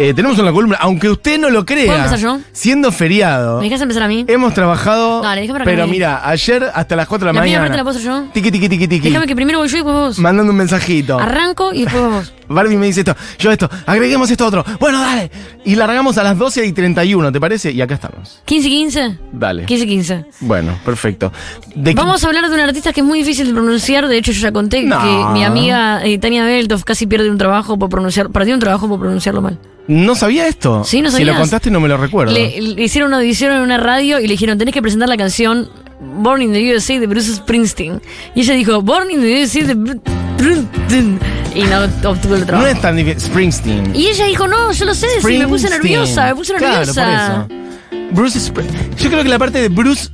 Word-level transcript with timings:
Eh, 0.00 0.14
tenemos 0.14 0.38
una 0.38 0.52
columna, 0.52 0.76
aunque 0.80 1.10
usted 1.10 1.40
no 1.40 1.50
lo 1.50 1.66
crea. 1.66 1.86
¿Puedo 1.86 1.98
empezar 1.98 2.18
yo? 2.20 2.38
Siendo 2.52 2.92
feriado. 2.92 3.58
¿Me 3.58 3.64
dejas 3.64 3.80
empezar 3.80 4.04
a 4.04 4.08
mí? 4.08 4.24
Hemos 4.28 4.54
trabajado. 4.54 5.22
Dale, 5.22 5.40
déjame 5.40 5.64
Pero 5.64 5.88
mira, 5.88 6.20
ayer 6.28 6.70
hasta 6.72 6.94
las 6.94 7.08
4 7.08 7.26
de 7.26 7.32
la, 7.32 7.36
La 7.40 7.40
mañana. 7.44 7.76
la 7.76 7.82
puedo 7.82 7.98
yo. 7.98 8.26
Tiki, 8.32 8.52
tiki, 8.52 8.68
tiki, 8.68 8.86
tiki. 8.86 9.08
Déjame 9.08 9.26
que 9.26 9.34
primero 9.34 9.58
voy 9.58 9.66
yo 9.68 9.76
y 9.76 9.80
después 9.80 9.94
vos. 9.96 10.18
Mandando 10.20 10.52
un 10.52 10.56
mensajito. 10.56 11.18
Arranco 11.18 11.72
y 11.72 11.82
después 11.82 12.04
vos. 12.04 12.32
Barbie 12.48 12.76
me 12.78 12.86
dice 12.86 13.00
esto, 13.00 13.14
yo 13.38 13.50
esto, 13.52 13.68
agreguemos 13.84 14.30
esto 14.30 14.46
otro. 14.46 14.64
Bueno, 14.80 15.00
dale. 15.00 15.30
Y 15.66 15.74
largamos 15.74 16.16
a 16.16 16.22
las 16.22 16.38
12 16.38 16.64
y 16.64 16.72
31, 16.72 17.30
¿te 17.30 17.40
parece? 17.40 17.72
Y 17.72 17.82
acá 17.82 17.94
estamos. 17.94 18.40
15 18.46 18.68
15. 18.68 19.18
Dale. 19.32 19.64
15 19.66 19.86
15. 19.86 20.24
Bueno, 20.40 20.78
perfecto. 20.84 21.30
¿De 21.74 21.94
qué- 21.94 22.00
Vamos 22.00 22.22
a 22.24 22.28
hablar 22.28 22.48
de 22.48 22.54
un 22.54 22.60
artista 22.60 22.92
que 22.94 23.00
es 23.00 23.06
muy 23.06 23.18
difícil 23.18 23.48
de 23.48 23.52
pronunciar. 23.52 24.08
De 24.08 24.16
hecho, 24.16 24.32
yo 24.32 24.40
ya 24.40 24.52
conté 24.52 24.82
No. 24.84 24.98
que 24.98 25.32
mi 25.34 25.44
amiga 25.44 26.02
eh, 26.06 26.18
Tania 26.18 26.44
Beltoff 26.44 26.84
casi 26.84 27.06
pierde 27.06 27.28
un 27.30 27.36
trabajo 27.36 27.78
por 27.78 27.90
pronunciar, 27.90 28.30
perdió 28.30 28.54
un 28.54 28.60
trabajo 28.60 28.88
por 28.88 28.98
pronunciarlo 29.00 29.42
mal. 29.42 29.58
No 29.88 30.14
sabía 30.14 30.46
esto. 30.46 30.84
Sí, 30.84 31.00
no 31.02 31.08
Si 31.10 31.16
sabías. 31.18 31.34
lo 31.34 31.40
contaste 31.40 31.70
no 31.70 31.80
me 31.80 31.88
lo 31.88 31.96
recuerdo. 31.96 32.32
Le, 32.32 32.60
le 32.60 32.82
hicieron 32.84 33.08
una 33.08 33.16
audición 33.18 33.52
en 33.52 33.62
una 33.62 33.78
radio 33.78 34.20
y 34.20 34.26
le 34.26 34.32
dijeron, 34.34 34.58
tenés 34.58 34.72
que 34.74 34.82
presentar 34.82 35.08
la 35.08 35.16
canción 35.16 35.68
Born 36.00 36.42
in 36.42 36.52
the 36.52 36.74
USA 36.76 37.00
de 37.00 37.06
Bruce 37.06 37.34
Springsteen. 37.34 38.00
Y 38.34 38.42
ella 38.42 38.54
dijo, 38.54 38.82
Born 38.82 39.10
in 39.10 39.20
the 39.20 39.42
USA 39.42 39.64
de 39.64 39.74
Bru- 39.76 40.00
Springsteen. 40.38 41.18
Y 41.54 41.62
no 41.64 42.10
obtuvo 42.10 42.34
el 42.34 42.40
No 42.40 42.46
trabajo. 42.46 42.68
es 42.68 42.80
tan 42.80 42.96
difícil. 42.96 43.20
Springsteen. 43.20 43.96
Y 43.96 44.06
ella 44.08 44.26
dijo, 44.26 44.46
no, 44.46 44.70
yo 44.72 44.84
lo 44.84 44.94
sé, 44.94 45.06
sí, 45.20 45.26
me 45.38 45.48
puse 45.48 45.66
Springsteen. 45.68 45.70
nerviosa, 45.70 46.26
me 46.26 46.34
puse 46.34 46.52
nerviosa. 46.52 46.92
Claro, 46.92 47.48
por 47.48 47.58
eso. 47.58 48.08
Bruce 48.10 48.38
Spr- 48.38 48.96
Yo 48.96 49.10
creo 49.10 49.22
que 49.22 49.28
la 49.28 49.38
parte 49.38 49.60
de 49.60 49.68
Bruce. 49.68 50.08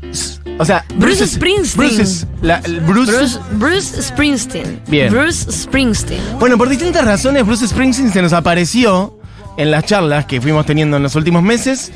O 0.59 0.65
sea, 0.65 0.85
Bruce 0.97 1.27
Springsteen. 1.27 1.77
Bruce 1.89 2.03
es. 2.03 2.27
la- 2.43 2.61
el 2.65 2.81
Bruce, 2.81 3.11
Bruce, 3.13 3.39
Bruce 3.53 4.03
Springsteen. 4.03 4.81
Bien. 4.89 5.11
Bruce 5.13 5.51
Springsteen. 5.51 6.21
Bueno, 6.39 6.57
por 6.57 6.69
distintas 6.69 7.05
razones, 7.05 7.45
Bruce 7.45 7.67
Springsteen 7.67 8.13
se 8.13 8.23
nos 8.23 8.33
apareció 8.33 9.19
en 9.57 9.71
las 9.71 9.85
charlas 9.85 10.27
que 10.27 10.41
fuimos 10.41 10.67
teniendo 10.67 10.97
en 10.97 11.03
los 11.03 11.15
últimos 11.15 11.43
meses. 11.43 11.93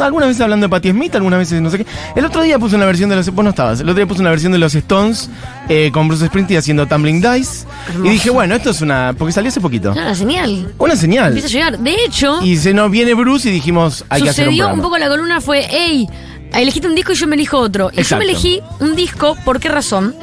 Algunas 0.00 0.28
veces 0.28 0.42
hablando 0.42 0.66
de 0.66 0.70
Patti 0.70 0.90
Smith, 0.90 1.14
algunas 1.14 1.38
veces 1.38 1.60
no 1.60 1.70
sé 1.70 1.78
qué. 1.78 1.86
El 2.14 2.24
otro 2.24 2.42
día 2.42 2.58
puse 2.58 2.76
una 2.76 2.84
versión 2.84 3.08
de 3.08 3.16
los. 3.16 3.30
Vos 3.30 3.42
no 3.42 3.50
estabas. 3.50 3.80
El 3.80 3.88
otro 3.88 3.96
día 3.96 4.06
puse 4.06 4.20
una 4.20 4.30
versión 4.30 4.52
de 4.52 4.58
los 4.58 4.74
Stones 4.74 5.30
eh, 5.68 5.90
con 5.92 6.08
Bruce 6.08 6.26
Springsteen 6.26 6.58
haciendo 6.58 6.86
Tumbling 6.86 7.20
Dice. 7.20 7.66
Hermoso. 7.88 8.06
Y 8.06 8.10
dije, 8.10 8.30
bueno, 8.30 8.54
esto 8.54 8.70
es 8.70 8.82
una. 8.82 9.14
Porque 9.16 9.32
salió 9.32 9.48
hace 9.48 9.60
poquito. 9.60 9.94
Ah, 9.96 10.14
señal. 10.14 10.72
Una 10.78 10.96
señal. 10.96 11.28
Empieza 11.28 11.48
a 11.48 11.50
llegar. 11.50 11.78
De 11.78 11.94
hecho, 12.04 12.42
Y 12.42 12.56
se 12.56 12.74
nos 12.74 12.90
viene 12.90 13.14
Bruce 13.14 13.48
y 13.48 13.52
dijimos, 13.52 14.04
hay 14.08 14.22
que 14.22 14.28
hacer 14.28 14.48
un 14.48 14.54
sucedió 14.54 14.74
un, 14.74 14.82
poco 14.82 14.98
la 14.98 15.08
columna 15.08 15.40
fue, 15.40 15.66
hey, 15.68 16.06
elegiste 16.52 16.86
un 16.86 16.94
disco 16.94 17.12
y 17.12 17.16
yo 17.16 17.26
me 17.26 17.36
elijo 17.36 17.58
otro. 17.58 17.90
Y 17.92 18.00
Exacto. 18.00 18.22
yo 18.22 18.26
me 18.26 18.32
elegí 18.32 18.60
un 18.80 18.96
disco, 18.96 19.36
¿por 19.44 19.60
qué 19.60 19.70
razón? 19.70 20.14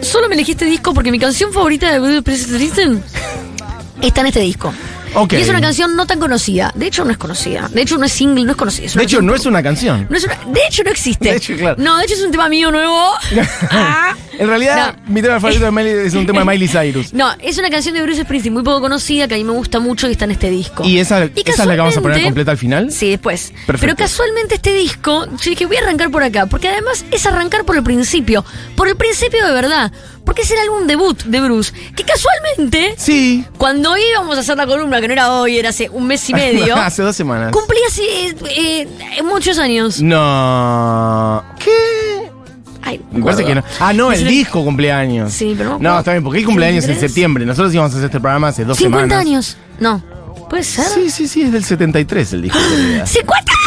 Solo 0.00 0.28
me 0.28 0.36
elegí 0.36 0.52
este 0.52 0.64
disco 0.64 0.94
porque 0.94 1.10
mi 1.10 1.18
canción 1.18 1.52
favorita 1.52 1.90
de 1.90 1.98
Bruce 1.98 2.44
Springsteen 2.44 3.02
está 4.00 4.20
en 4.20 4.26
este 4.28 4.40
disco. 4.40 4.72
Y 5.30 5.36
es 5.36 5.48
una 5.48 5.60
canción 5.60 5.96
no 5.96 6.06
tan 6.06 6.18
conocida. 6.20 6.72
De 6.74 6.86
hecho, 6.86 7.04
no 7.04 7.10
es 7.10 7.16
conocida. 7.18 7.68
De 7.72 7.82
hecho, 7.82 7.98
no 7.98 8.04
es 8.06 8.12
single, 8.12 8.44
no 8.44 8.52
es 8.52 8.56
conocida. 8.56 8.86
Es 8.86 8.94
De 8.94 9.02
hecho, 9.02 9.20
no 9.22 9.34
es 9.34 9.46
una 9.46 9.62
canción. 9.62 10.06
no 10.08 10.16
es 10.16 10.24
una- 10.24 10.36
de 10.46 10.60
hecho, 10.68 10.82
no 10.84 10.90
existe. 10.90 11.28
De 11.30 11.36
hecho, 11.36 11.56
claro. 11.56 11.76
No, 11.78 11.96
de 11.98 12.04
hecho, 12.04 12.14
es 12.14 12.22
un 12.22 12.30
tema 12.30 12.48
mío 12.48 12.70
nuevo. 12.70 12.98
Ah. 13.70 14.14
En 14.38 14.46
realidad, 14.46 14.94
No. 15.04 15.12
mi 15.12 15.20
tema 15.20 15.40
favorito 15.40 15.64
de 15.64 15.70
Miley- 15.72 16.06
es 16.06 16.14
un 16.14 16.24
tema 16.24 16.40
de 16.40 16.44
Miley 16.58 16.68
Cyrus. 16.68 17.12
No, 17.12 17.28
es 17.40 17.58
una 17.58 17.70
canción 17.70 17.94
de 17.94 18.02
Bruce 18.02 18.22
Springsteen 18.22 18.54
muy 18.54 18.62
poco 18.62 18.80
conocida 18.80 19.26
que 19.26 19.34
a 19.34 19.36
mí 19.38 19.42
me 19.44 19.50
gusta 19.52 19.80
mucho 19.80 20.08
y 20.08 20.12
está 20.12 20.26
en 20.26 20.30
este 20.32 20.48
disco. 20.48 20.84
¿Y 20.84 20.98
esa, 20.98 21.24
esa 21.24 21.32
es 21.34 21.58
la 21.66 21.74
que 21.74 21.80
vamos 21.80 21.96
a 21.96 22.00
poner 22.00 22.22
completa 22.22 22.52
al 22.52 22.58
final? 22.58 22.92
Sí, 22.92 23.10
después. 23.10 23.52
Perfecto. 23.66 23.80
Pero 23.80 23.96
casualmente 23.96 24.54
este 24.54 24.72
disco, 24.74 25.26
yo 25.26 25.50
dije, 25.50 25.66
voy 25.66 25.76
a 25.76 25.80
arrancar 25.80 26.10
por 26.12 26.22
acá, 26.22 26.46
porque 26.46 26.68
además 26.68 27.04
es 27.10 27.26
arrancar 27.26 27.64
por 27.64 27.76
el 27.76 27.82
principio, 27.82 28.44
por 28.76 28.86
el 28.88 28.94
principio 28.96 29.44
de 29.44 29.52
verdad, 29.52 29.92
porque 30.28 30.42
es 30.42 30.50
el 30.50 30.58
álbum 30.58 30.86
debut 30.86 31.22
de 31.24 31.40
Bruce, 31.40 31.72
que 31.96 32.04
casualmente, 32.04 32.92
Sí. 32.98 33.46
cuando 33.56 33.96
íbamos 33.96 34.36
a 34.36 34.40
hacer 34.40 34.58
la 34.58 34.66
columna, 34.66 35.00
que 35.00 35.06
no 35.08 35.14
era 35.14 35.32
hoy, 35.32 35.58
era 35.58 35.70
hace 35.70 35.88
un 35.88 36.06
mes 36.06 36.28
y 36.28 36.34
medio, 36.34 36.76
Hace 36.76 37.00
dos 37.02 37.16
semanas. 37.16 37.50
cumplía 37.50 37.80
así 37.88 38.02
eh, 38.04 38.86
eh, 39.16 39.22
muchos 39.22 39.58
años. 39.58 40.02
No. 40.02 41.42
¿Qué? 41.58 42.30
Ay, 42.82 43.00
Me 43.10 43.24
parece 43.24 43.44
que 43.46 43.54
no. 43.54 43.64
Ah, 43.80 43.94
no, 43.94 44.12
Es 44.12 44.20
el 44.20 44.28
disco 44.28 44.62
cumpleaños. 44.62 45.32
Sí, 45.32 45.54
pero 45.56 45.78
no 45.80 45.98
está 45.98 46.10
bien, 46.12 46.22
porque 46.22 46.40
él 46.40 46.44
cumpleaños 46.44 46.84
en 46.84 46.90
23. 46.90 47.10
septiembre. 47.10 47.46
Nosotros 47.46 47.72
íbamos 47.72 47.92
a 47.92 47.96
hacer 47.96 48.06
este 48.06 48.20
programa 48.20 48.48
hace 48.48 48.64
dos 48.66 48.76
50 48.76 49.08
semanas. 49.08 49.26
años. 49.26 49.56
No, 49.80 50.02
puede 50.50 50.62
ser. 50.62 50.84
Sí, 50.84 51.08
sí, 51.10 51.26
sí, 51.26 51.42
es 51.42 51.52
del 51.52 51.64
73 51.64 52.32
el 52.34 52.42
disco. 52.42 52.58
en 52.58 52.70
realidad. 52.82 53.06
50 53.06 53.34
años. 53.52 53.57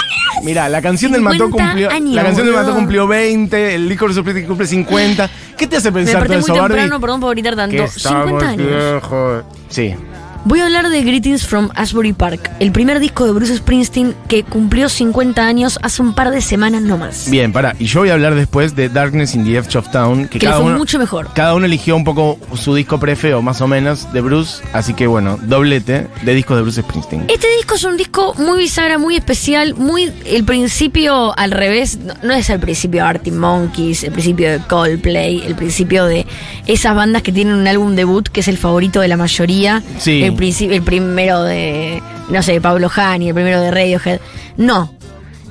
Mira, 0.44 0.70
la 0.70 0.82
canción 0.82 1.12
del 1.12 1.22
Mató 1.22 1.46
50 1.46 1.66
cumplió. 1.68 1.90
años, 1.92 2.16
la 2.16 2.24
canción 2.24 2.46
del 2.48 2.56
Mató 2.56 2.74
cumplió 2.74 3.08
20, 3.08 3.76
el 3.76 3.90
disco 3.90 4.08
de 4.08 4.14
Sorpresa 4.14 4.48
cumple 4.48 4.68
50. 4.68 5.30
¿Qué 5.58 5.68
te 5.68 5.78
hace 5.78 5.92
Me 5.92 6.00
pensar 6.00 6.14
todo 6.16 6.22
desperté 6.24 6.40
eso, 6.40 6.52
muy 6.54 6.60
Barbie? 6.60 6.76
temprano, 6.78 7.02
perdón 7.02 7.20
por 7.22 7.30
gritar 7.36 7.54
Que 7.54 7.58
tanto. 7.58 7.88
50 7.88 7.96
estamos 7.98 8.44
años. 8.44 8.68
viejos. 8.68 9.44
Sí. 9.70 9.96
Voy 10.44 10.60
a 10.60 10.66
hablar 10.66 10.90
de 10.90 11.04
Greetings 11.04 11.46
from 11.46 11.70
Asbury 11.76 12.14
Park, 12.14 12.50
el 12.60 12.72
primer 12.72 13.00
disco 13.00 13.26
de 13.28 13.32
Bruce 13.32 13.56
Springsteen 13.58 14.16
que 14.28 14.44
cumplió 14.44 14.90
50 14.90 15.46
años 15.46 15.78
hace 15.84 16.02
un 16.02 16.16
par 16.16 16.32
de 16.32 16.42
semanas 16.42 16.82
nomás. 16.82 17.30
Bien, 17.30 17.54
para. 17.54 17.76
Y 17.78 17.86
yo 17.86 18.00
voy 18.00 18.10
a 18.10 18.14
hablar 18.14 18.34
después 18.34 18.76
de 18.76 18.90
Darkness 18.90 19.36
in 19.36 19.46
the 19.46 19.56
Edge 19.56 19.76
of 19.78 19.92
Town. 19.92 20.28
Que, 20.28 20.40
cada 20.40 20.56
fue 20.58 20.66
uno, 20.66 20.80
mucho 20.80 20.98
mejor. 20.98 21.30
Cada 21.36 21.54
uno 21.54 21.68
eligió 21.68 21.96
un 21.96 22.04
poco 22.04 22.40
su 22.56 22.74
disco 22.74 23.00
prefeo, 23.00 23.44
más 23.44 23.62
o 23.62 23.68
menos, 23.68 24.12
de 24.14 24.22
Bruce. 24.22 24.64
Así 24.74 24.96
que 24.96 25.06
bueno, 25.06 25.38
doblete 25.44 26.08
de 26.24 26.34
discos 26.34 26.58
de 26.58 26.64
Bruce 26.64 26.82
Springsteen. 26.82 27.26
Este 27.30 27.48
disco 27.58 27.76
es 27.76 27.84
un 27.84 27.96
disco 27.96 28.34
muy 28.40 28.58
bisagra, 28.58 28.98
muy 28.98 29.16
especial, 29.16 29.76
muy 29.76 30.12
el 30.26 30.44
principio 30.44 31.38
al 31.38 31.52
revés, 31.52 32.00
no, 32.00 32.16
no 32.24 32.34
es 32.34 32.50
el 32.50 32.60
principio 32.60 33.04
de 33.04 33.08
Arctic 33.10 33.34
Monkeys, 33.36 34.04
el 34.04 34.12
principio 34.12 34.50
de 34.52 34.58
Coldplay, 34.66 35.44
el 35.46 35.54
principio 35.54 36.06
de 36.06 36.26
esas 36.66 36.96
bandas 36.96 37.22
que 37.22 37.32
tienen 37.32 37.54
un 37.54 37.68
álbum 37.68 37.96
debut 37.96 38.28
que 38.28 38.40
es 38.40 38.48
el 38.48 38.58
favorito 38.58 39.02
de 39.02 39.08
la 39.08 39.18
mayoría, 39.18 39.84
Sí. 40.00 40.24
el, 40.24 40.31
el 40.40 40.82
primero 40.84 41.44
de, 41.44 42.02
no 42.30 42.42
sé, 42.44 42.60
Pablo 42.62 42.90
Hani, 42.96 43.30
el 43.30 43.34
primero 43.34 43.62
de 43.62 43.72
Radiohead. 43.72 44.20
No, 44.58 44.94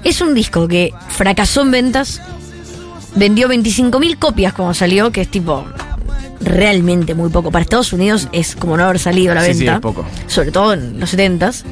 es 0.04 0.20
un 0.20 0.34
disco 0.34 0.66
que 0.68 0.92
fracasó 1.08 1.62
en 1.62 1.70
ventas, 1.70 2.20
vendió 3.16 3.48
25.000 3.48 4.18
copias 4.18 4.52
como 4.52 4.74
salió, 4.74 5.10
que 5.10 5.22
es 5.22 5.28
tipo 5.28 5.64
realmente 6.40 7.14
muy 7.14 7.28
poco. 7.30 7.50
Para 7.50 7.62
Estados 7.62 7.92
Unidos 7.92 8.28
es 8.32 8.56
como 8.56 8.76
no 8.76 8.84
haber 8.84 8.98
salido 8.98 9.32
a 9.32 9.34
la 9.36 9.44
Sí, 9.44 9.52
sí, 9.54 9.58
venta. 9.60 9.74
es 9.74 9.80
poco. 9.80 10.04
Sobre 10.26 10.50
todo 10.52 10.72
en 10.74 10.98
los 11.00 11.12
70s. 11.14 11.62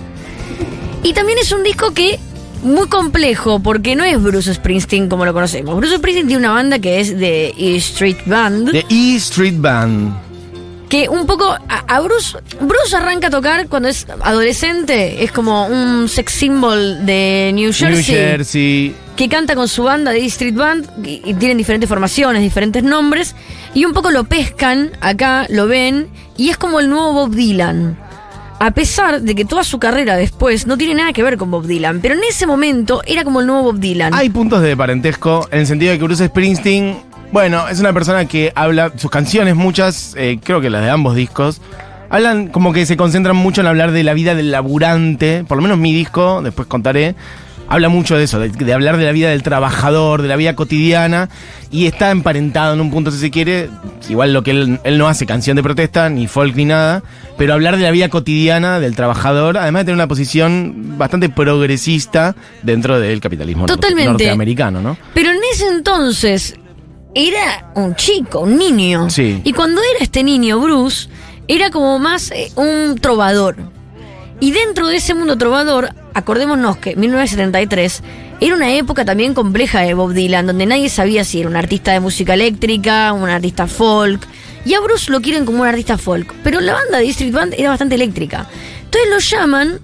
Y 1.02 1.12
también 1.12 1.38
es 1.40 1.52
un 1.52 1.62
disco 1.62 1.92
que 1.94 2.18
muy 2.62 2.88
complejo 2.88 3.60
porque 3.60 3.94
no 3.94 4.02
es 4.04 4.20
Bruce 4.20 4.52
Springsteen 4.52 5.08
como 5.08 5.24
lo 5.24 5.32
conocemos. 5.32 5.76
Bruce 5.76 5.96
Springsteen 5.96 6.26
tiene 6.26 6.40
una 6.44 6.52
banda 6.52 6.78
que 6.80 7.00
es 7.00 7.16
de 7.18 7.54
E 7.56 7.76
Street 7.76 8.16
Band, 8.26 8.72
The 8.72 8.84
E 8.90 9.14
Street 9.16 9.54
Band. 9.58 10.12
Que 10.88 11.08
un 11.08 11.26
poco 11.26 11.44
a, 11.50 11.84
a 11.86 12.00
Bruce 12.00 12.38
Bruce 12.60 12.96
arranca 12.96 13.26
a 13.26 13.30
tocar 13.30 13.68
cuando 13.68 13.88
es 13.88 14.06
adolescente, 14.22 15.22
es 15.22 15.32
como 15.32 15.66
un 15.66 16.08
sex 16.08 16.32
symbol 16.32 17.04
de 17.04 17.50
New 17.54 17.72
Jersey, 17.72 18.14
New 18.14 18.20
Jersey. 18.28 18.94
que 19.16 19.28
canta 19.28 19.54
con 19.54 19.68
su 19.68 19.82
banda 19.82 20.12
de 20.12 20.24
Street 20.26 20.54
Band 20.54 21.06
y, 21.06 21.20
y 21.24 21.34
tienen 21.34 21.58
diferentes 21.58 21.88
formaciones, 21.88 22.42
diferentes 22.42 22.82
nombres 22.82 23.34
y 23.74 23.84
un 23.84 23.92
poco 23.92 24.10
lo 24.10 24.24
pescan 24.24 24.92
acá, 25.00 25.46
lo 25.50 25.66
ven 25.66 26.08
y 26.36 26.48
es 26.48 26.56
como 26.56 26.80
el 26.80 26.88
nuevo 26.88 27.12
Bob 27.12 27.34
Dylan. 27.34 27.98
A 28.60 28.72
pesar 28.72 29.20
de 29.20 29.36
que 29.36 29.44
toda 29.44 29.62
su 29.62 29.78
carrera 29.78 30.16
después 30.16 30.66
no 30.66 30.76
tiene 30.76 30.94
nada 30.94 31.12
que 31.12 31.22
ver 31.22 31.36
con 31.36 31.48
Bob 31.48 31.64
Dylan, 31.66 32.00
pero 32.00 32.14
en 32.14 32.24
ese 32.24 32.44
momento 32.44 33.02
era 33.06 33.22
como 33.22 33.40
el 33.40 33.46
nuevo 33.46 33.62
Bob 33.62 33.78
Dylan. 33.78 34.12
Hay 34.14 34.30
puntos 34.30 34.62
de 34.62 34.76
parentesco 34.76 35.46
en 35.52 35.60
el 35.60 35.66
sentido 35.68 35.92
de 35.92 35.98
que 35.98 36.04
Bruce 36.04 36.26
Springsteen, 36.26 36.96
bueno, 37.32 37.68
es 37.68 37.80
una 37.80 37.92
persona 37.92 38.24
que 38.26 38.52
habla, 38.54 38.92
sus 38.96 39.10
canciones, 39.10 39.54
muchas, 39.54 40.14
eh, 40.16 40.38
creo 40.42 40.60
que 40.60 40.70
las 40.70 40.82
de 40.82 40.90
ambos 40.90 41.14
discos, 41.14 41.60
hablan 42.10 42.48
como 42.48 42.72
que 42.72 42.86
se 42.86 42.96
concentran 42.96 43.36
mucho 43.36 43.60
en 43.60 43.66
hablar 43.66 43.92
de 43.92 44.02
la 44.02 44.14
vida 44.14 44.34
del 44.34 44.50
laburante, 44.50 45.44
por 45.46 45.56
lo 45.56 45.62
menos 45.62 45.78
mi 45.78 45.92
disco, 45.92 46.40
después 46.42 46.66
contaré, 46.68 47.14
habla 47.68 47.90
mucho 47.90 48.16
de 48.16 48.24
eso, 48.24 48.38
de, 48.38 48.48
de 48.48 48.72
hablar 48.72 48.96
de 48.96 49.04
la 49.04 49.12
vida 49.12 49.28
del 49.28 49.42
trabajador, 49.42 50.22
de 50.22 50.28
la 50.28 50.36
vida 50.36 50.56
cotidiana, 50.56 51.28
y 51.70 51.86
está 51.86 52.10
emparentado 52.10 52.72
en 52.72 52.80
un 52.80 52.90
punto, 52.90 53.10
si 53.10 53.18
se 53.18 53.30
quiere, 53.30 53.68
igual 54.08 54.32
lo 54.32 54.42
que 54.42 54.52
él, 54.52 54.80
él 54.84 54.96
no 54.96 55.06
hace 55.06 55.26
canción 55.26 55.54
de 55.56 55.62
protesta, 55.62 56.08
ni 56.08 56.26
folk 56.26 56.56
ni 56.56 56.64
nada, 56.64 57.02
pero 57.36 57.52
hablar 57.52 57.76
de 57.76 57.82
la 57.82 57.90
vida 57.90 58.08
cotidiana 58.08 58.80
del 58.80 58.96
trabajador, 58.96 59.58
además 59.58 59.80
de 59.80 59.84
tener 59.84 59.96
una 59.96 60.08
posición 60.08 60.96
bastante 60.96 61.28
progresista 61.28 62.34
dentro 62.62 62.98
del 62.98 63.20
capitalismo 63.20 63.66
Totalmente. 63.66 64.12
norteamericano, 64.12 64.80
¿no? 64.80 64.96
Pero 65.12 65.30
en 65.30 65.40
ese 65.52 65.68
entonces 65.68 66.56
era 67.14 67.70
un 67.74 67.94
chico, 67.94 68.40
un 68.40 68.56
niño. 68.58 69.10
Sí. 69.10 69.40
Y 69.44 69.52
cuando 69.52 69.80
era 69.80 70.04
este 70.04 70.22
niño, 70.22 70.60
Bruce, 70.60 71.08
era 71.48 71.70
como 71.70 71.98
más 71.98 72.30
eh, 72.30 72.50
un 72.56 72.98
trovador. 73.00 73.56
Y 74.40 74.52
dentro 74.52 74.86
de 74.86 74.96
ese 74.96 75.14
mundo 75.14 75.36
trovador, 75.36 75.90
acordémonos 76.14 76.76
que 76.76 76.94
1973 76.94 78.02
era 78.40 78.54
una 78.54 78.72
época 78.72 79.04
también 79.04 79.34
compleja 79.34 79.80
de 79.80 79.94
Bob 79.94 80.12
Dylan, 80.12 80.46
donde 80.46 80.66
nadie 80.66 80.88
sabía 80.88 81.24
si 81.24 81.40
era 81.40 81.48
un 81.48 81.56
artista 81.56 81.92
de 81.92 82.00
música 82.00 82.34
eléctrica, 82.34 83.12
un 83.12 83.28
artista 83.28 83.66
folk. 83.66 84.24
Y 84.64 84.74
a 84.74 84.80
Bruce 84.80 85.10
lo 85.10 85.20
quieren 85.20 85.44
como 85.44 85.62
un 85.62 85.66
artista 85.66 85.98
folk. 85.98 86.32
Pero 86.44 86.60
la 86.60 86.74
banda 86.74 86.98
de 86.98 87.08
Street 87.08 87.32
Band 87.32 87.54
era 87.58 87.70
bastante 87.70 87.96
eléctrica. 87.96 88.46
Entonces 88.84 89.10
lo 89.10 89.18
llaman 89.18 89.80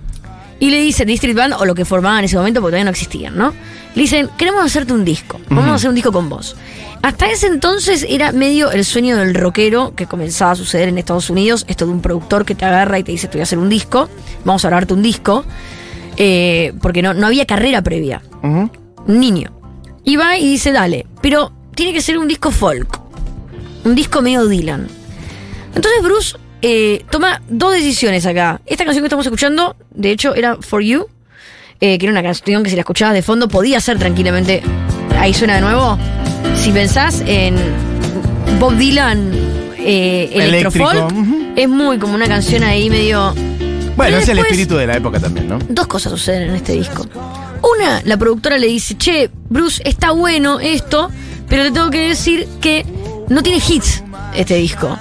Y 0.60 0.70
le 0.70 0.80
dicen, 0.80 1.08
District 1.08 1.36
Band, 1.36 1.54
o 1.58 1.64
lo 1.64 1.74
que 1.74 1.84
formaban 1.84 2.20
en 2.20 2.24
ese 2.26 2.36
momento, 2.36 2.60
porque 2.60 2.72
todavía 2.72 2.84
no 2.84 2.90
existían, 2.90 3.36
¿no? 3.36 3.52
Le 3.94 4.02
dicen, 4.02 4.28
queremos 4.36 4.64
hacerte 4.64 4.92
un 4.92 5.04
disco. 5.04 5.40
Vamos 5.48 5.70
a 5.70 5.74
hacer 5.74 5.88
un 5.88 5.94
disco 5.94 6.12
con 6.12 6.28
vos. 6.28 6.56
Hasta 7.02 7.30
ese 7.30 7.46
entonces 7.46 8.04
era 8.08 8.32
medio 8.32 8.72
el 8.72 8.84
sueño 8.84 9.16
del 9.16 9.34
rockero 9.34 9.94
que 9.94 10.06
comenzaba 10.06 10.52
a 10.52 10.56
suceder 10.56 10.88
en 10.88 10.98
Estados 10.98 11.30
Unidos. 11.30 11.64
Esto 11.68 11.86
de 11.86 11.92
un 11.92 12.00
productor 12.00 12.44
que 12.44 12.54
te 12.54 12.64
agarra 12.64 12.98
y 12.98 13.04
te 13.04 13.12
dice, 13.12 13.28
te 13.28 13.34
voy 13.34 13.40
a 13.40 13.44
hacer 13.44 13.58
un 13.58 13.68
disco. 13.68 14.08
Vamos 14.44 14.64
a 14.64 14.68
grabarte 14.68 14.94
un 14.94 15.02
disco. 15.02 15.44
Eh, 16.16 16.72
porque 16.80 17.02
no, 17.02 17.14
no 17.14 17.26
había 17.26 17.46
carrera 17.46 17.82
previa. 17.82 18.22
Un 18.42 18.70
niño. 19.06 19.52
Y 20.02 20.16
va 20.16 20.38
y 20.38 20.48
dice, 20.48 20.72
dale. 20.72 21.06
Pero 21.20 21.52
tiene 21.74 21.92
que 21.92 22.00
ser 22.00 22.18
un 22.18 22.26
disco 22.26 22.50
folk. 22.50 23.00
Un 23.84 23.94
disco 23.94 24.22
medio 24.22 24.46
Dylan. 24.46 24.88
Entonces 25.74 26.02
Bruce 26.02 26.36
eh, 26.62 27.04
toma 27.10 27.42
dos 27.48 27.74
decisiones 27.74 28.24
acá. 28.24 28.60
Esta 28.64 28.84
canción 28.84 29.02
que 29.02 29.08
estamos 29.08 29.26
escuchando, 29.26 29.76
de 29.90 30.10
hecho, 30.10 30.34
era 30.34 30.56
For 30.60 30.82
You, 30.82 31.08
eh, 31.84 31.98
que 31.98 32.06
era 32.06 32.12
una 32.12 32.22
canción 32.22 32.62
que 32.62 32.70
si 32.70 32.76
la 32.76 32.80
escuchabas 32.80 33.12
de 33.12 33.20
fondo 33.20 33.46
podía 33.46 33.78
ser 33.78 33.98
tranquilamente. 33.98 34.62
Ahí 35.18 35.34
suena 35.34 35.56
de 35.56 35.60
nuevo. 35.60 35.98
Si 36.56 36.72
pensás 36.72 37.22
en 37.26 37.56
Bob 38.58 38.74
Dylan, 38.78 39.30
eh, 39.76 40.30
electrofolk, 40.32 41.12
es 41.54 41.68
muy 41.68 41.98
como 41.98 42.14
una 42.14 42.26
canción 42.26 42.62
ahí 42.62 42.88
medio. 42.88 43.34
Bueno, 43.98 44.16
es 44.16 44.26
el 44.30 44.38
espíritu 44.38 44.76
de 44.76 44.86
la 44.86 44.96
época 44.96 45.20
también, 45.20 45.46
¿no? 45.46 45.58
Dos 45.68 45.86
cosas 45.86 46.10
suceden 46.12 46.48
en 46.48 46.54
este 46.56 46.72
disco. 46.72 47.06
Una, 47.76 48.00
la 48.06 48.16
productora 48.16 48.56
le 48.56 48.68
dice, 48.68 48.96
che, 48.96 49.28
Bruce, 49.50 49.82
está 49.84 50.12
bueno 50.12 50.60
esto, 50.60 51.10
pero 51.50 51.64
te 51.64 51.70
tengo 51.70 51.90
que 51.90 52.08
decir 52.08 52.48
que 52.62 52.86
no 53.28 53.42
tiene 53.42 53.58
hits 53.58 54.02
este 54.34 54.54
disco. 54.54 54.96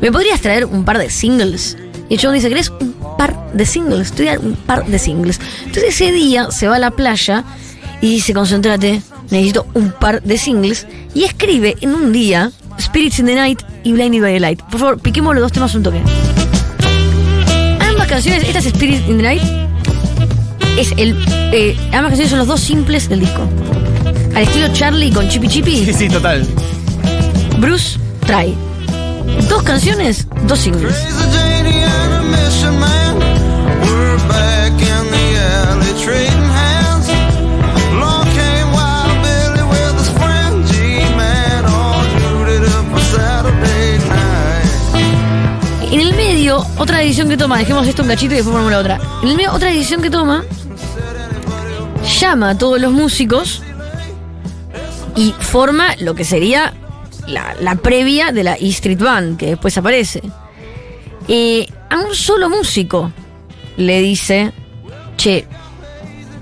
¿Me 0.00 0.10
podrías 0.10 0.40
traer 0.40 0.64
un 0.64 0.84
par 0.84 0.98
de 0.98 1.10
singles? 1.10 1.76
Y 2.08 2.18
John 2.18 2.34
dice, 2.34 2.48
¿querés 2.48 2.70
un 2.70 2.93
par 3.16 3.52
de 3.52 3.64
singles? 3.66 4.14
Dar 4.16 4.38
un 4.38 4.54
par 4.54 4.86
de 4.86 4.98
singles. 4.98 5.40
Entonces 5.66 5.94
ese 6.00 6.12
día 6.12 6.50
se 6.50 6.68
va 6.68 6.76
a 6.76 6.78
la 6.78 6.90
playa 6.90 7.44
y 8.00 8.08
dice, 8.14 8.34
concéntrate, 8.34 9.00
necesito 9.30 9.66
un 9.74 9.92
par 9.92 10.22
de 10.22 10.36
singles. 10.38 10.86
Y 11.14 11.24
escribe 11.24 11.76
en 11.80 11.94
un 11.94 12.12
día 12.12 12.50
Spirits 12.80 13.18
in 13.20 13.26
the 13.26 13.34
Night 13.34 13.62
y 13.84 13.92
Blinded 13.92 14.20
by 14.20 14.32
the 14.34 14.40
Light. 14.40 14.62
Por 14.62 14.80
favor, 14.80 14.98
piquemos 15.00 15.34
los 15.34 15.42
dos 15.42 15.52
temas 15.52 15.74
un 15.74 15.82
toque. 15.82 16.00
Ambas 17.80 18.06
canciones, 18.08 18.44
esta 18.44 18.58
es 18.58 18.64
Spirits 18.66 19.08
in 19.08 19.16
the 19.18 19.22
Night, 19.22 19.42
es 20.78 20.92
el. 20.96 21.16
eh, 21.52 21.76
ambas 21.92 22.10
canciones 22.10 22.30
son 22.30 22.38
los 22.40 22.48
dos 22.48 22.60
simples 22.60 23.08
del 23.08 23.20
disco. 23.20 23.42
Al 24.34 24.42
estilo 24.42 24.66
Charlie 24.72 25.12
con 25.12 25.28
Chippy 25.28 25.46
Chippy, 25.48 25.84
Sí, 25.84 25.92
sí, 25.92 26.08
total. 26.08 26.44
Bruce 27.60 27.98
trae 28.26 28.52
dos 29.48 29.62
canciones, 29.62 30.26
dos 30.48 30.58
singles. 30.58 30.96
Otra 46.78 46.98
decisión 46.98 47.28
que 47.28 47.36
toma, 47.36 47.58
dejemos 47.58 47.86
esto 47.86 48.02
un 48.02 48.08
cachito 48.08 48.34
y 48.34 48.36
después 48.36 48.52
ponemos 48.52 48.72
la 48.72 48.78
otra. 48.78 49.00
Otra 49.52 49.68
decisión 49.68 50.02
que 50.02 50.10
toma, 50.10 50.44
llama 52.20 52.50
a 52.50 52.58
todos 52.58 52.80
los 52.80 52.92
músicos 52.92 53.62
y 55.16 55.32
forma 55.38 55.94
lo 56.00 56.14
que 56.14 56.24
sería 56.24 56.74
la, 57.26 57.54
la 57.60 57.76
previa 57.76 58.32
de 58.32 58.42
la 58.42 58.54
E 58.54 58.68
Street 58.68 58.98
Band, 58.98 59.38
que 59.38 59.46
después 59.46 59.76
aparece. 59.78 60.22
Eh, 61.28 61.66
a 61.90 61.98
un 62.00 62.14
solo 62.14 62.50
músico 62.50 63.12
le 63.76 64.00
dice, 64.00 64.52
che, 65.16 65.46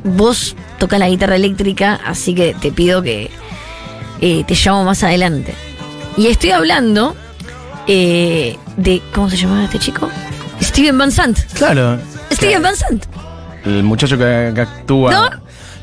vos 0.04 0.56
tocas 0.78 0.98
la 0.98 1.08
guitarra 1.08 1.36
eléctrica, 1.36 2.00
así 2.04 2.34
que 2.34 2.54
te 2.54 2.72
pido 2.72 3.02
que 3.02 3.30
eh, 4.20 4.44
te 4.44 4.54
llamo 4.54 4.84
más 4.84 5.02
adelante. 5.02 5.54
Y 6.16 6.26
estoy 6.26 6.50
hablando 6.50 7.14
eh, 7.86 8.56
de. 8.76 9.02
¿Cómo 9.14 9.28
se 9.30 9.36
llamaba 9.36 9.64
este 9.64 9.78
chico? 9.78 10.08
Steven 10.60 10.96
Van 10.98 11.10
Sant. 11.12 11.38
Claro. 11.54 11.98
Steven 12.32 12.62
Van 12.62 12.76
Sant. 12.76 13.04
El 13.64 13.82
muchacho 13.82 14.16
que, 14.18 14.52
que 14.54 14.60
actúa. 14.60 15.12
No. 15.12 15.30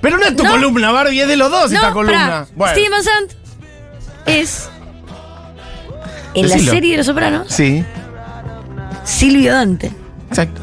Pero 0.02 0.18
no 0.18 0.26
es 0.26 0.36
tu 0.36 0.44
No. 0.44 0.52
columna, 0.52 0.92
Barbie, 0.92 1.22
es 1.22 1.28
de 1.28 1.36
los 1.38 1.50
dos 1.52 1.72
esta 1.72 1.92
columna. 1.92 2.48
Bueno. 2.56 2.74
Steven 2.74 2.92
Van 2.92 3.04
Sant 3.04 3.32
es. 4.26 4.70
En 6.34 6.48
la 6.48 6.58
serie 6.60 6.92
de 6.92 6.98
Los 6.98 7.08
Sopranos, 7.08 7.48
Sí, 7.52 7.84
Silvio 9.04 9.52
Dante. 9.54 9.92
exacto. 10.30 10.62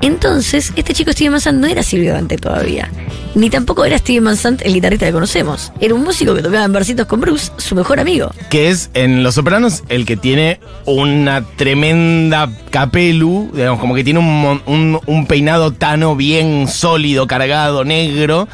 Entonces, 0.00 0.72
este 0.76 0.92
chico 0.94 1.10
Steven 1.12 1.32
Van 1.32 1.40
Sant 1.40 1.58
no 1.58 1.66
era 1.66 1.82
Silvio 1.82 2.12
Dante 2.12 2.36
todavía. 2.36 2.88
Ni 3.34 3.50
tampoco 3.50 3.84
era 3.84 3.98
Steven 3.98 4.24
Van 4.24 4.36
Sant 4.36 4.62
el 4.64 4.74
guitarrista 4.74 5.06
que 5.06 5.12
conocemos. 5.12 5.70
Era 5.80 5.94
un 5.94 6.02
músico 6.02 6.34
que 6.34 6.42
tocaba 6.42 6.64
en 6.64 6.72
versitos 6.72 7.06
con 7.06 7.20
Bruce, 7.20 7.52
su 7.58 7.74
mejor 7.74 8.00
amigo. 8.00 8.30
Que 8.50 8.68
es 8.70 8.90
en 8.94 9.22
Los 9.22 9.34
Sopranos 9.36 9.84
el 9.88 10.06
que 10.06 10.16
tiene 10.16 10.58
una 10.86 11.42
tremenda 11.56 12.48
capelu, 12.70 13.50
digamos, 13.54 13.78
como 13.80 13.94
que 13.94 14.02
tiene 14.02 14.18
un, 14.20 14.60
un- 14.66 15.00
un 15.06 15.26
peinado 15.26 15.72
tano 15.72 16.16
bien 16.16 16.66
sólido, 16.68 17.26
cargado, 17.26 17.84
negro, 17.84 18.48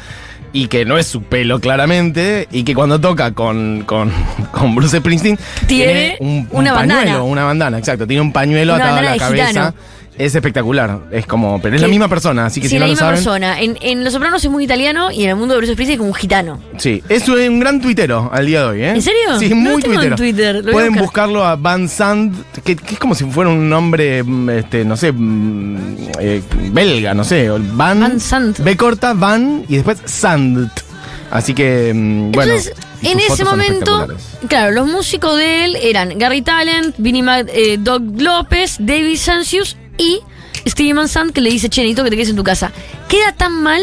y 0.53 0.67
que 0.67 0.85
no 0.85 0.97
es 0.97 1.07
su 1.07 1.23
pelo 1.23 1.59
claramente, 1.59 2.47
y 2.51 2.63
que 2.63 2.75
cuando 2.75 2.99
toca 3.01 3.33
con, 3.33 3.83
con, 3.85 4.11
con 4.51 4.75
Bruce 4.75 4.99
Springsteen 4.99 5.37
Tiene 5.67 6.17
un, 6.19 6.47
un 6.51 6.59
una 6.61 6.73
pañuelo, 6.75 6.95
bandana. 7.01 7.23
una 7.23 7.43
bandana, 7.43 7.77
exacto, 7.79 8.05
tiene 8.05 8.21
un 8.21 8.31
pañuelo 8.31 8.75
Una 8.75 8.83
atado 8.83 8.97
a 8.97 9.01
la 9.01 9.17
cabeza. 9.17 9.47
gitano. 9.47 9.73
Es 10.17 10.33
espectacular, 10.33 11.01
es 11.11 11.25
como, 11.25 11.61
pero 11.61 11.75
es 11.75 11.81
la 11.81 11.89
misma 11.89 12.07
persona, 12.07 12.45
así 12.45 12.61
que 12.61 12.67
sí, 12.69 12.75
si 12.75 12.79
la 12.79 12.85
no 12.85 12.85
lo 12.87 12.91
misma 12.93 13.05
saben. 13.07 13.15
persona. 13.17 13.61
En, 13.61 13.77
en 13.81 14.03
Los 14.03 14.13
Sopranos 14.13 14.43
es 14.45 14.49
muy 14.49 14.63
italiano 14.63 15.11
y 15.11 15.23
en 15.25 15.31
el 15.31 15.35
mundo 15.35 15.53
de 15.55 15.57
Bruce 15.57 15.73
Springsteen 15.73 15.95
es 15.95 15.97
como 15.99 16.09
un 16.11 16.15
gitano. 16.15 16.61
Sí, 16.77 17.03
es 17.09 17.27
un 17.27 17.59
gran 17.59 17.81
tuitero 17.81 18.29
al 18.31 18.45
día 18.45 18.61
de 18.61 18.65
hoy, 18.67 18.81
¿eh? 18.81 18.89
¿En 18.91 19.01
serio? 19.01 19.37
Sí, 19.39 19.49
No 19.49 19.55
muy 19.55 19.71
lo 19.73 19.79
tengo 19.79 19.93
en 19.95 19.99
tuitero. 19.99 20.15
Twitter, 20.15 20.55
lo 20.55 20.61
voy 20.63 20.69
a 20.69 20.73
Pueden 20.73 20.91
buscar. 20.93 21.03
buscarlo 21.05 21.43
a 21.45 21.55
Van 21.57 21.89
Sant, 21.89 22.33
que, 22.63 22.77
que 22.77 22.93
es 22.93 22.99
como 22.99 23.13
si 23.13 23.25
fuera 23.25 23.49
un 23.49 23.67
nombre, 23.69 24.23
mm, 24.23 24.49
este, 24.51 24.85
no 24.85 24.95
sé, 24.95 25.11
mm, 25.11 25.77
eh, 26.21 26.41
belga, 26.71 27.13
no 27.13 27.25
sé. 27.25 27.49
o 27.51 27.59
Van, 27.73 27.99
Van 27.99 28.19
Sant. 28.19 28.59
B 28.59 28.77
corta, 28.77 29.13
Van 29.13 29.65
y 29.67 29.75
después 29.75 29.97
Sand. 30.05 30.69
Así 31.29 31.53
que, 31.53 31.91
mm, 31.93 32.31
bueno. 32.31 32.53
Entonces, 32.53 32.73
y 33.01 33.07
en 33.09 33.19
ese 33.19 33.35
son 33.37 33.47
momento, 33.47 33.73
espectaculares. 34.03 34.27
claro, 34.47 34.71
los 34.71 34.87
músicos 34.87 35.35
de 35.37 35.65
él 35.65 35.75
eran 35.75 36.17
Gary 36.17 36.41
Talent, 36.41 36.95
Vinnie 36.99 37.21
Mac, 37.23 37.47
eh, 37.53 37.77
Doug 37.79 38.21
López, 38.21 38.77
David 38.79 39.17
Sancius 39.17 39.75
y 39.97 40.21
Steven 40.67 40.95
Van 40.95 41.07
Sant 41.07 41.31
que 41.31 41.41
le 41.41 41.49
dice, 41.49 41.69
che, 41.69 41.81
necesito 41.81 42.03
que 42.03 42.09
te 42.09 42.15
quedes 42.15 42.29
en 42.29 42.35
tu 42.35 42.43
casa. 42.43 42.71
Queda 43.07 43.33
tan 43.33 43.61
mal, 43.61 43.81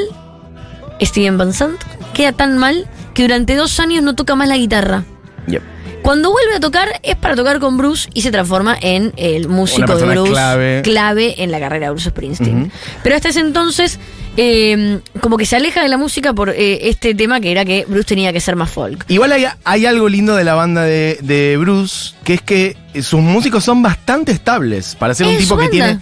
Steven 1.01 1.39
Van 1.39 1.53
Sant, 1.53 1.81
queda 2.15 2.33
tan 2.33 2.59
mal 2.59 2.89
que 3.15 3.23
durante 3.23 3.55
dos 3.55 3.79
años 3.81 4.03
no 4.03 4.15
toca 4.15 4.35
más 4.35 4.49
la 4.49 4.57
guitarra. 4.57 5.05
Yep. 5.47 5.63
Cuando 6.03 6.33
vuelve 6.33 6.57
a 6.57 6.61
tocar 6.61 7.01
es 7.05 7.17
para 7.17 7.37
tocar 7.37 7.61
con 7.61 7.79
Bruce 7.79 8.11
y 8.13 8.23
se 8.23 8.33
transforma 8.33 8.77
en 8.81 9.13
el 9.17 9.49
músico 9.49 9.95
de 9.97 10.05
Bruce 10.05 10.33
clave. 10.33 10.83
clave 10.83 11.43
en 11.43 11.53
la 11.53 11.61
carrera 11.61 11.87
de 11.87 11.91
Bruce 11.93 12.11
Springsteen. 12.11 12.73
Pero 13.05 13.15
hasta 13.15 13.29
ese 13.29 13.41
entonces, 13.41 14.01
eh, 14.37 15.01
como 15.21 15.37
que 15.37 15.47
se 15.47 15.57
aleja 15.57 15.83
de 15.83 15.89
la 15.89 15.99
música 15.99 16.33
por 16.33 16.51
eh, 16.51 16.89
este 16.89 17.15
tema 17.15 17.41
que 17.41 17.53
era 17.53 17.65
que 17.65 17.85
Bruce 17.87 18.07
tenía 18.07 18.33
que 18.33 18.41
ser 18.41 18.57
más 18.57 18.71
folk. 18.71 19.05
Igual 19.09 19.33
hay, 19.33 19.47
hay 19.65 19.87
algo 19.87 20.09
lindo 20.09 20.35
de 20.37 20.45
la 20.45 20.55
banda 20.55 20.83
de, 20.83 21.19
de 21.23 21.57
Bruce, 21.59 22.15
que 22.25 22.35
es 22.35 22.43
que 22.43 22.77
sus 23.01 23.21
músicos 23.21 23.65
son 23.65 23.83
bastante 23.83 24.33
estables. 24.33 24.95
Para 24.95 25.15
ser 25.15 25.27
un 25.27 25.37
tipo 25.37 25.57
que 25.57 25.69
tiene. 25.69 25.99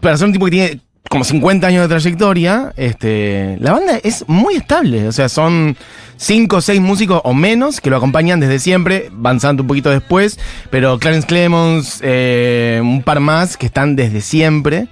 Para 0.00 0.16
ser 0.16 0.26
un 0.26 0.32
tipo 0.32 0.44
que 0.46 0.50
tiene 0.50 0.80
como 1.08 1.24
50 1.24 1.66
años 1.66 1.82
de 1.82 1.88
trayectoria, 1.88 2.72
este, 2.76 3.56
la 3.60 3.72
banda 3.72 3.98
es 4.02 4.24
muy 4.28 4.54
estable. 4.54 5.06
O 5.08 5.12
sea, 5.12 5.28
son 5.28 5.76
5 6.16 6.56
o 6.56 6.60
6 6.60 6.80
músicos 6.80 7.20
o 7.24 7.34
menos 7.34 7.80
que 7.80 7.90
lo 7.90 7.96
acompañan 7.96 8.40
desde 8.40 8.58
siempre, 8.58 9.08
Van 9.12 9.40
Sant 9.40 9.60
un 9.60 9.66
poquito 9.66 9.90
después, 9.90 10.38
pero 10.70 10.98
Clarence 10.98 11.26
Clemons, 11.26 12.00
eh, 12.02 12.80
un 12.82 13.02
par 13.02 13.20
más 13.20 13.56
que 13.56 13.66
están 13.66 13.96
desde 13.96 14.20
siempre. 14.20 14.88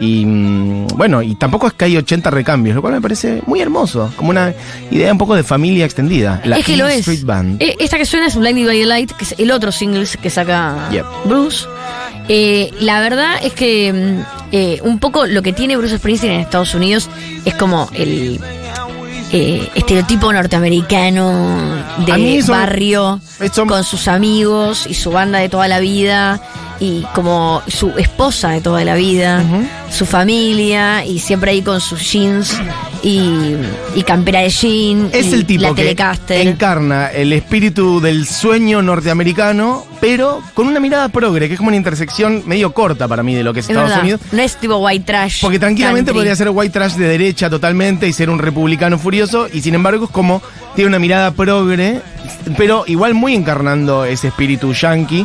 Y 0.00 0.26
mm, 0.26 0.86
bueno, 0.96 1.22
y 1.22 1.34
tampoco 1.36 1.66
es 1.68 1.72
que 1.72 1.86
hay 1.86 1.96
80 1.96 2.30
recambios, 2.30 2.74
lo 2.76 2.82
cual 2.82 2.94
me 2.94 3.00
parece 3.00 3.42
muy 3.46 3.60
hermoso, 3.60 4.12
como 4.16 4.30
una 4.30 4.52
idea 4.90 5.10
un 5.12 5.18
poco 5.18 5.34
de 5.34 5.42
familia 5.42 5.84
extendida. 5.84 6.40
La 6.44 6.58
es 6.58 6.66
que 6.66 6.76
lo 6.76 6.86
es. 6.86 6.98
Street 7.00 7.24
Band. 7.24 7.62
Eh, 7.62 7.76
Esta 7.78 7.96
que 7.96 8.04
suena 8.04 8.26
es 8.26 8.36
Blinded 8.36 8.66
by 8.66 8.78
the 8.80 8.86
Light, 8.86 9.12
que 9.12 9.24
es 9.24 9.34
el 9.38 9.50
otro 9.50 9.72
single 9.72 10.06
que 10.20 10.28
saca 10.30 10.88
Yep. 10.92 11.06
Bruce. 11.24 11.66
Eh, 12.28 12.72
la 12.80 13.00
verdad 13.00 13.34
es 13.42 13.52
que 13.54 13.92
mm, 13.92 14.20
eh, 14.52 14.80
un 14.82 14.98
poco 14.98 15.26
lo 15.26 15.42
que 15.42 15.52
tiene 15.52 15.76
Bruce 15.76 15.96
Springsteen 15.98 16.32
en 16.34 16.40
Estados 16.40 16.74
Unidos 16.74 17.08
es 17.44 17.54
como 17.54 17.88
el 17.94 18.40
eh, 19.32 19.68
estereotipo 19.74 20.32
norteamericano 20.32 21.76
de 22.06 22.38
eso- 22.38 22.52
barrio 22.52 23.20
con 23.68 23.84
sus 23.84 24.08
amigos 24.08 24.86
y 24.88 24.94
su 24.94 25.10
banda 25.10 25.38
de 25.38 25.48
toda 25.48 25.68
la 25.68 25.80
vida 25.80 26.40
y 26.80 27.02
como 27.14 27.62
su 27.68 27.90
esposa 27.98 28.50
de 28.50 28.60
toda 28.60 28.84
la 28.84 28.94
vida. 28.94 29.42
su 29.90 30.04
familia 30.04 31.04
y 31.06 31.20
siempre 31.20 31.52
ahí 31.52 31.62
con 31.62 31.80
sus 31.80 32.00
jeans 32.12 32.58
y, 33.02 33.54
y 33.94 34.02
campera 34.02 34.40
de 34.40 34.50
jean. 34.50 35.08
Es 35.12 35.28
y 35.28 35.34
el 35.34 35.46
tipo 35.46 35.62
la 35.62 35.68
que 35.70 35.82
Telecaster. 35.82 36.46
encarna 36.46 37.06
el 37.08 37.32
espíritu 37.32 38.00
del 38.00 38.26
sueño 38.26 38.82
norteamericano, 38.82 39.86
pero 40.00 40.42
con 40.54 40.66
una 40.66 40.80
mirada 40.80 41.08
progre, 41.08 41.46
que 41.48 41.54
es 41.54 41.58
como 41.58 41.68
una 41.68 41.76
intersección 41.76 42.42
medio 42.46 42.72
corta 42.74 43.06
para 43.08 43.22
mí 43.22 43.34
de 43.34 43.42
lo 43.44 43.54
que 43.54 43.60
es, 43.60 43.66
Es 43.66 43.70
Estados 43.70 43.88
verdad, 43.90 44.02
Unidos. 44.02 44.20
no 44.32 44.42
es 44.42 44.56
tipo 44.56 44.76
white 44.78 45.04
trash. 45.04 45.40
Porque 45.40 45.58
tranquilamente 45.58 46.08
country. 46.10 46.14
podría 46.20 46.36
ser 46.36 46.50
white 46.50 46.72
trash 46.72 46.94
de 46.94 47.08
derecha 47.08 47.48
totalmente 47.48 48.06
y 48.08 48.12
ser 48.12 48.28
un 48.28 48.38
republicano 48.38 48.98
furioso, 48.98 49.46
y 49.52 49.62
sin 49.62 49.74
embargo 49.74 50.06
es 50.06 50.10
como 50.10 50.42
tiene 50.74 50.88
una 50.88 50.98
mirada 50.98 51.30
progre, 51.30 52.00
pero 52.58 52.84
igual 52.86 53.14
muy 53.14 53.34
encarnando 53.34 54.04
ese 54.04 54.28
espíritu 54.28 54.72
yankee. 54.74 55.24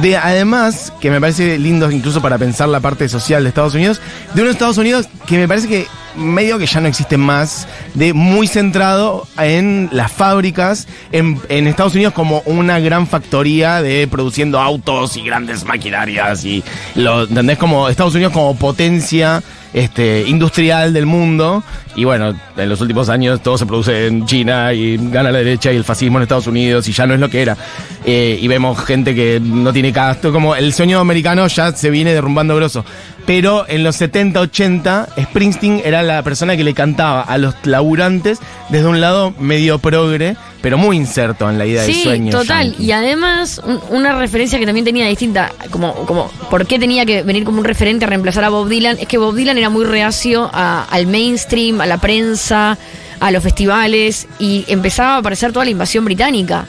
De 0.00 0.16
además, 0.16 0.92
que 1.00 1.10
me 1.10 1.20
parece 1.20 1.58
lindo 1.58 1.90
incluso 1.90 2.22
para 2.22 2.38
pensar 2.38 2.68
la 2.68 2.80
parte 2.80 3.08
social 3.08 3.42
de 3.42 3.50
Estados 3.50 3.74
Unidos, 3.74 4.00
de 4.34 4.42
unos 4.42 4.54
Estados 4.54 4.78
Unidos 4.78 5.08
que 5.26 5.36
me 5.36 5.46
parece 5.46 5.68
que 5.68 5.86
medio 6.16 6.58
que 6.58 6.66
ya 6.66 6.80
no 6.80 6.88
existe 6.88 7.16
más, 7.16 7.68
de 7.94 8.12
muy 8.12 8.46
centrado 8.46 9.26
en 9.38 9.88
las 9.92 10.10
fábricas, 10.10 10.88
en, 11.10 11.40
Estados 11.48 11.94
Unidos 11.94 12.14
como 12.14 12.42
una 12.46 12.80
gran 12.80 13.06
factoría 13.06 13.82
de 13.82 14.06
produciendo 14.06 14.60
autos 14.60 15.16
y 15.16 15.22
grandes 15.22 15.64
maquinarias 15.64 16.44
y 16.44 16.62
lo, 16.94 17.24
¿entendés? 17.24 17.58
Como 17.58 17.88
Estados 17.88 18.14
Unidos 18.14 18.32
como 18.32 18.54
potencia 18.56 19.42
este, 19.72 20.24
industrial 20.26 20.92
del 20.92 21.06
mundo. 21.06 21.62
Y 21.94 22.04
bueno, 22.04 22.34
en 22.56 22.68
los 22.68 22.80
últimos 22.80 23.08
años 23.08 23.42
todo 23.42 23.58
se 23.58 23.66
produce 23.66 24.06
en 24.06 24.26
China 24.26 24.72
y 24.72 24.96
gana 24.96 25.30
la 25.30 25.38
derecha 25.38 25.72
y 25.72 25.76
el 25.76 25.84
fascismo 25.84 26.18
en 26.18 26.22
Estados 26.22 26.46
Unidos 26.46 26.88
y 26.88 26.92
ya 26.92 27.06
no 27.06 27.14
es 27.14 27.20
lo 27.20 27.28
que 27.28 27.42
era. 27.42 27.56
Eh, 28.04 28.38
y 28.40 28.48
vemos 28.48 28.78
gente 28.84 29.14
que 29.14 29.40
no 29.40 29.72
tiene 29.72 29.92
casto, 29.92 30.32
como 30.32 30.54
el 30.54 30.72
sueño 30.72 31.00
americano 31.00 31.46
ya 31.46 31.72
se 31.72 31.90
viene 31.90 32.12
derrumbando 32.14 32.56
grosso. 32.56 32.84
Pero 33.26 33.64
en 33.68 33.84
los 33.84 33.96
70, 33.96 34.40
80, 34.40 35.08
Springsteen 35.22 35.80
era 35.84 36.02
la 36.02 36.22
persona 36.22 36.56
que 36.56 36.64
le 36.64 36.74
cantaba 36.74 37.22
a 37.22 37.38
los 37.38 37.54
laburantes 37.64 38.38
desde 38.68 38.86
un 38.88 39.00
lado 39.00 39.32
medio 39.38 39.78
progre, 39.78 40.36
pero 40.60 40.76
muy 40.76 40.96
inserto 40.96 41.48
en 41.48 41.56
la 41.56 41.64
idea 41.66 41.82
del 41.82 41.94
Sí, 41.94 42.02
sueño. 42.02 42.32
total. 42.32 42.70
yankee. 42.72 42.84
Y 42.84 42.92
además, 42.92 43.60
un- 43.64 43.80
una 43.90 44.18
referencia 44.18 44.58
que 44.58 44.66
también 44.66 44.84
tenía 44.84 45.06
distinta, 45.06 45.52
como, 45.70 45.94
como 46.06 46.30
por 46.50 46.66
qué 46.66 46.78
tenía 46.80 47.06
que 47.06 47.22
venir 47.22 47.44
como 47.44 47.58
un 47.60 47.64
referente 47.64 48.04
a 48.04 48.08
reemplazar 48.08 48.42
a 48.44 48.48
Bob 48.48 48.68
Dylan, 48.68 48.98
es 49.00 49.06
que 49.06 49.18
Bob 49.18 49.34
Dylan 49.36 49.56
era 49.56 49.70
muy 49.70 49.84
reacio 49.84 50.50
a- 50.52 50.84
al 50.90 51.06
mainstream, 51.06 51.80
a 51.80 51.86
la 51.86 51.98
prensa, 51.98 52.76
a 53.22 53.30
los 53.30 53.42
festivales, 53.42 54.26
y 54.40 54.64
empezaba 54.66 55.14
a 55.14 55.18
aparecer 55.18 55.52
toda 55.52 55.64
la 55.64 55.70
invasión 55.70 56.04
británica. 56.04 56.66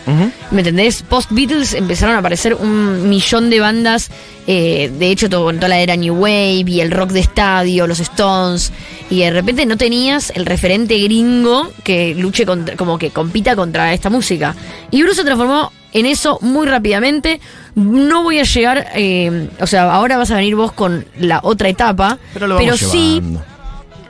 ¿Me 0.52 0.60
entendés? 0.60 1.02
Post 1.02 1.32
Beatles 1.32 1.74
empezaron 1.74 2.16
a 2.16 2.20
aparecer 2.20 2.54
un 2.54 3.10
millón 3.10 3.50
de 3.50 3.60
bandas, 3.60 4.12
eh, 4.46 4.92
de 5.00 5.10
hecho, 5.10 5.30
todo, 5.30 5.50
en 5.50 5.56
toda 5.56 5.70
la 5.70 5.80
era 5.80 5.96
New 5.96 6.14
Wave 6.14 6.66
y 6.68 6.80
el 6.82 6.92
rock 6.92 7.10
de 7.10 7.22
estadio, 7.22 7.88
los 7.88 8.00
Stones, 8.00 8.72
y 9.10 9.22
de 9.22 9.32
repente 9.32 9.66
no 9.66 9.78
tenías 9.78 10.32
el 10.36 10.46
referente 10.46 10.96
gringo 11.00 11.72
que 11.84 12.14
luche 12.14 12.46
contra, 12.46 12.76
como 12.76 13.00
que 13.00 13.10
compita 13.10 13.56
contra 13.56 13.92
esta 13.92 14.12
música. 14.12 14.56
Y 14.92 15.02
Bruce 15.02 15.22
se 15.22 15.24
transformó 15.24 15.72
en 15.92 16.06
eso 16.06 16.38
muy 16.42 16.68
rápidamente. 16.68 17.42
No 17.74 18.22
voy 18.22 18.38
a 18.38 18.44
llegar, 18.44 18.90
eh, 18.94 19.50
o 19.60 19.66
sea, 19.66 19.92
ahora 19.92 20.18
vas 20.18 20.30
a 20.30 20.36
venir 20.36 20.56
vos 20.56 20.72
con 20.72 21.04
la 21.18 21.40
otra 21.42 21.68
etapa, 21.68 22.20
Pero 22.32 22.46
lo 22.46 22.56
vamos 22.56 22.80
sí 22.80 23.16
llevando. 23.16 23.44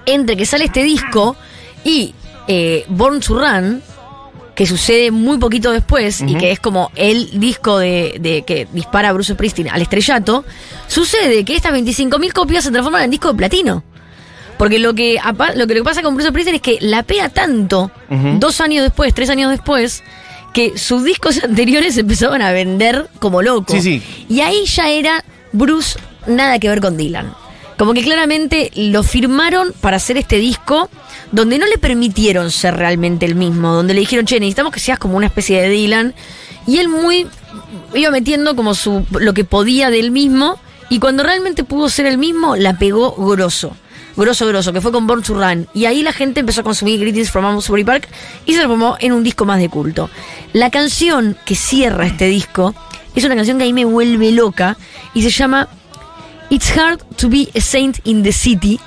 entre 0.05 0.35
que 0.35 0.45
sale 0.45 0.65
este 0.65 0.83
disco 0.83 1.37
y 1.85 2.13
eh, 2.47 2.85
Born 2.89 3.19
to 3.19 3.39
Run, 3.39 3.81
que 4.55 4.65
sucede 4.65 5.11
muy 5.11 5.37
poquito 5.37 5.71
después 5.71 6.21
y 6.21 6.35
que 6.35 6.51
es 6.51 6.59
como 6.59 6.91
el 6.95 7.39
disco 7.39 7.79
de, 7.79 8.17
de 8.19 8.43
que 8.43 8.67
dispara 8.71 9.09
a 9.09 9.13
Bruce 9.13 9.33
Springsteen 9.33 9.69
al 9.69 9.81
estrellato, 9.81 10.45
sucede 10.87 11.43
que 11.43 11.55
estas 11.55 11.73
25.000 11.73 12.31
copias 12.33 12.63
se 12.63 12.71
transforman 12.71 13.03
en 13.03 13.11
disco 13.11 13.29
de 13.29 13.33
platino. 13.35 13.83
Porque 14.57 14.77
lo 14.79 14.93
que, 14.93 15.19
lo 15.55 15.67
que, 15.67 15.83
pasa 15.83 16.01
con 16.03 16.15
Bruce 16.15 16.29
Springsteen 16.29 16.55
es 16.55 16.61
que 16.61 16.77
la 16.81 17.03
pega 17.03 17.29
tanto, 17.29 17.91
dos 18.39 18.61
años 18.61 18.83
después, 18.83 19.13
tres 19.13 19.29
años 19.29 19.49
después, 19.49 20.03
que 20.53 20.77
sus 20.77 21.03
discos 21.03 21.43
anteriores 21.43 21.97
empezaban 21.97 22.41
a 22.41 22.51
vender 22.51 23.09
como 23.19 23.41
locos. 23.41 23.81
Sí, 23.81 23.99
sí. 23.99 24.25
Y 24.29 24.41
ahí 24.41 24.65
ya 24.65 24.89
era 24.89 25.25
Bruce 25.51 25.99
nada 26.27 26.59
que 26.59 26.69
ver 26.69 26.79
con 26.79 26.95
Dylan. 26.95 27.33
Como 27.77 27.93
que 27.93 28.03
claramente 28.03 28.71
lo 28.75 29.03
firmaron 29.03 29.73
para 29.81 29.97
hacer 29.97 30.17
este 30.17 30.37
disco 30.37 30.89
donde 31.31 31.57
no 31.57 31.65
le 31.65 31.77
permitieron 31.77 32.51
ser 32.51 32.75
realmente 32.75 33.25
el 33.25 33.35
mismo, 33.35 33.73
donde 33.73 33.93
le 33.93 34.01
dijeron, 34.01 34.25
che, 34.25 34.39
necesitamos 34.39 34.71
que 34.71 34.79
seas 34.79 34.99
como 34.99 35.17
una 35.17 35.25
especie 35.25 35.61
de 35.61 35.69
Dylan. 35.69 36.13
Y 36.67 36.77
él 36.77 36.89
muy 36.89 37.27
iba 37.93 38.11
metiendo 38.11 38.55
como 38.55 38.73
su 38.75 39.05
lo 39.11 39.33
que 39.33 39.43
podía 39.43 39.89
del 39.89 40.11
mismo 40.11 40.59
y 40.89 40.99
cuando 40.99 41.23
realmente 41.23 41.63
pudo 41.63 41.89
ser 41.89 42.05
el 42.05 42.17
mismo, 42.17 42.55
la 42.55 42.77
pegó 42.77 43.13
grosso. 43.15 43.75
Grosso, 44.15 44.45
grosso, 44.45 44.71
que 44.73 44.81
fue 44.81 44.91
con 44.91 45.07
Born 45.07 45.23
to 45.23 45.33
Run. 45.33 45.67
Y 45.73 45.85
ahí 45.85 46.03
la 46.03 46.13
gente 46.13 46.39
empezó 46.39 46.61
a 46.61 46.63
consumir 46.63 46.99
Greetings 46.99 47.31
from 47.31 47.45
Amesbury 47.45 47.83
Park 47.83 48.07
y 48.45 48.51
se 48.51 48.59
transformó 48.59 48.95
en 48.99 49.11
un 49.11 49.23
disco 49.23 49.45
más 49.45 49.59
de 49.59 49.69
culto. 49.69 50.11
La 50.53 50.69
canción 50.69 51.35
que 51.45 51.55
cierra 51.55 52.05
este 52.05 52.25
disco 52.27 52.75
es 53.15 53.23
una 53.23 53.35
canción 53.35 53.57
que 53.57 53.63
ahí 53.63 53.73
me 53.73 53.85
vuelve 53.85 54.31
loca 54.31 54.77
y 55.15 55.23
se 55.23 55.31
llama 55.31 55.67
It's 56.53 56.71
Hard 56.77 56.99
to 57.17 57.29
Be 57.29 57.49
a 57.55 57.59
Saint 57.61 57.99
in 58.05 58.21
the 58.21 58.31
City. 58.31 58.79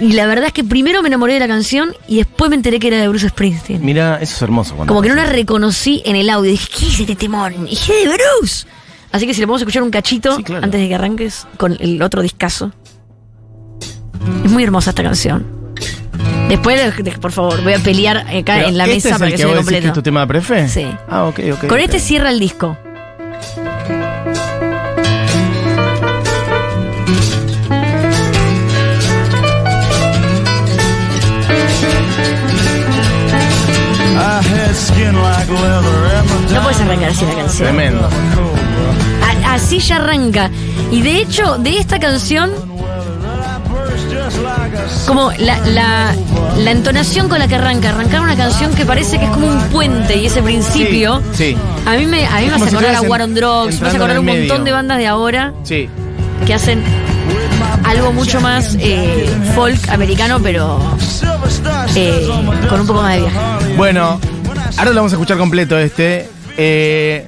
Y 0.00 0.12
la 0.12 0.26
verdad 0.26 0.46
es 0.46 0.52
que 0.52 0.62
primero 0.62 1.02
me 1.02 1.08
enamoré 1.08 1.34
de 1.34 1.40
la 1.40 1.48
canción 1.48 1.92
y 2.06 2.18
después 2.18 2.50
me 2.50 2.54
enteré 2.56 2.78
que 2.78 2.86
era 2.86 2.98
de 3.00 3.08
Bruce 3.08 3.28
Springsteen. 3.30 3.84
Mira, 3.84 4.18
eso 4.20 4.36
es 4.36 4.42
hermoso. 4.42 4.76
cuando 4.76 4.92
Como 4.92 5.02
que 5.02 5.08
no 5.08 5.16
la 5.16 5.24
reconocí 5.26 6.02
en 6.04 6.14
el 6.14 6.30
audio. 6.30 6.52
Dije, 6.52 6.68
¿qué 6.78 6.86
es 6.86 7.00
este 7.00 7.16
temón? 7.16 7.52
Y 7.66 7.70
dije, 7.70 7.92
de 8.06 8.14
Bruce. 8.14 8.64
Así 9.10 9.26
que 9.26 9.34
si 9.34 9.40
le 9.40 9.46
podemos 9.48 9.62
escuchar 9.62 9.82
un 9.82 9.90
cachito 9.90 10.36
Sí, 10.36 10.44
claro. 10.44 10.64
antes 10.64 10.80
de 10.80 10.86
que 10.88 10.94
arranques 10.94 11.48
con 11.56 11.76
el 11.80 12.00
otro 12.00 12.22
discazo. 12.22 12.70
Es 14.44 14.50
muy 14.52 14.62
hermosa 14.62 14.90
esta 14.90 15.02
canción. 15.02 15.46
Después, 16.48 16.96
de- 16.96 17.02
de- 17.02 17.18
por 17.18 17.32
favor, 17.32 17.60
voy 17.64 17.72
a 17.72 17.78
pelear 17.80 18.18
acá 18.18 18.54
Pero, 18.54 18.68
en 18.68 18.78
la 18.78 18.84
¿este 18.84 18.94
mesa 18.94 19.08
es 19.08 19.14
para 19.14 19.24
el 19.26 19.30
que, 19.32 19.36
que 19.36 19.42
se 19.42 19.46
vos 19.46 19.54
decís 19.54 19.66
que 19.68 19.74
completo. 19.74 19.88
es 19.88 19.94
tu 19.94 20.02
tema 20.02 20.26
prefe? 20.28 20.68
Sí. 20.68 20.86
Ah, 21.08 21.24
ok, 21.24 21.40
ok. 21.54 21.66
Con 21.66 21.80
este 21.80 21.98
cierra 21.98 22.30
el 22.30 22.38
disco. 22.38 22.76
No 36.52 36.62
puedes 36.62 36.80
arrancar 36.80 37.10
así 37.10 37.24
la 37.24 37.34
canción. 37.34 37.68
Tremendo. 37.68 38.08
A- 39.44 39.54
así 39.54 39.78
ya 39.78 39.96
arranca. 39.96 40.50
Y 40.90 41.02
de 41.02 41.18
hecho, 41.20 41.58
de 41.58 41.78
esta 41.78 41.98
canción, 41.98 42.50
como 45.06 45.30
la, 45.38 45.58
la, 45.66 46.14
la 46.58 46.70
entonación 46.70 47.28
con 47.28 47.38
la 47.38 47.46
que 47.48 47.56
arranca, 47.56 47.90
arrancar 47.90 48.20
una 48.22 48.36
canción 48.36 48.74
que 48.74 48.84
parece 48.84 49.18
que 49.18 49.24
es 49.26 49.30
como 49.30 49.46
un 49.48 49.60
puente 49.68 50.16
y 50.16 50.26
ese 50.26 50.42
principio. 50.42 51.22
Sí, 51.32 51.52
sí. 51.52 51.56
A 51.86 51.94
mí 51.96 52.06
me, 52.06 52.26
a 52.26 52.40
mí 52.40 52.46
me 52.46 52.54
hace 52.54 52.70
si 52.70 52.76
acordar 52.76 52.94
a 52.96 53.02
War 53.02 53.22
on 53.22 53.34
Drugs, 53.34 53.80
me 53.80 53.88
hace 53.88 53.96
entrando 53.96 53.96
acordar 54.04 54.18
un 54.20 54.26
montón 54.26 54.48
medio. 54.48 54.64
de 54.64 54.72
bandas 54.72 54.98
de 54.98 55.06
ahora 55.06 55.52
Sí. 55.62 55.88
que 56.46 56.54
hacen 56.54 56.82
algo 57.88 58.12
mucho 58.12 58.40
más 58.40 58.76
eh, 58.80 59.26
folk 59.54 59.88
americano, 59.88 60.38
pero 60.42 60.78
eh, 61.96 62.28
con 62.68 62.82
un 62.82 62.86
poco 62.86 63.00
más 63.00 63.14
de 63.14 63.20
viaje. 63.22 63.76
Bueno, 63.76 64.20
ahora 64.76 64.90
lo 64.90 64.96
vamos 64.96 65.12
a 65.12 65.16
escuchar 65.16 65.38
completo 65.38 65.78
este. 65.78 66.28
Eh, 66.58 67.26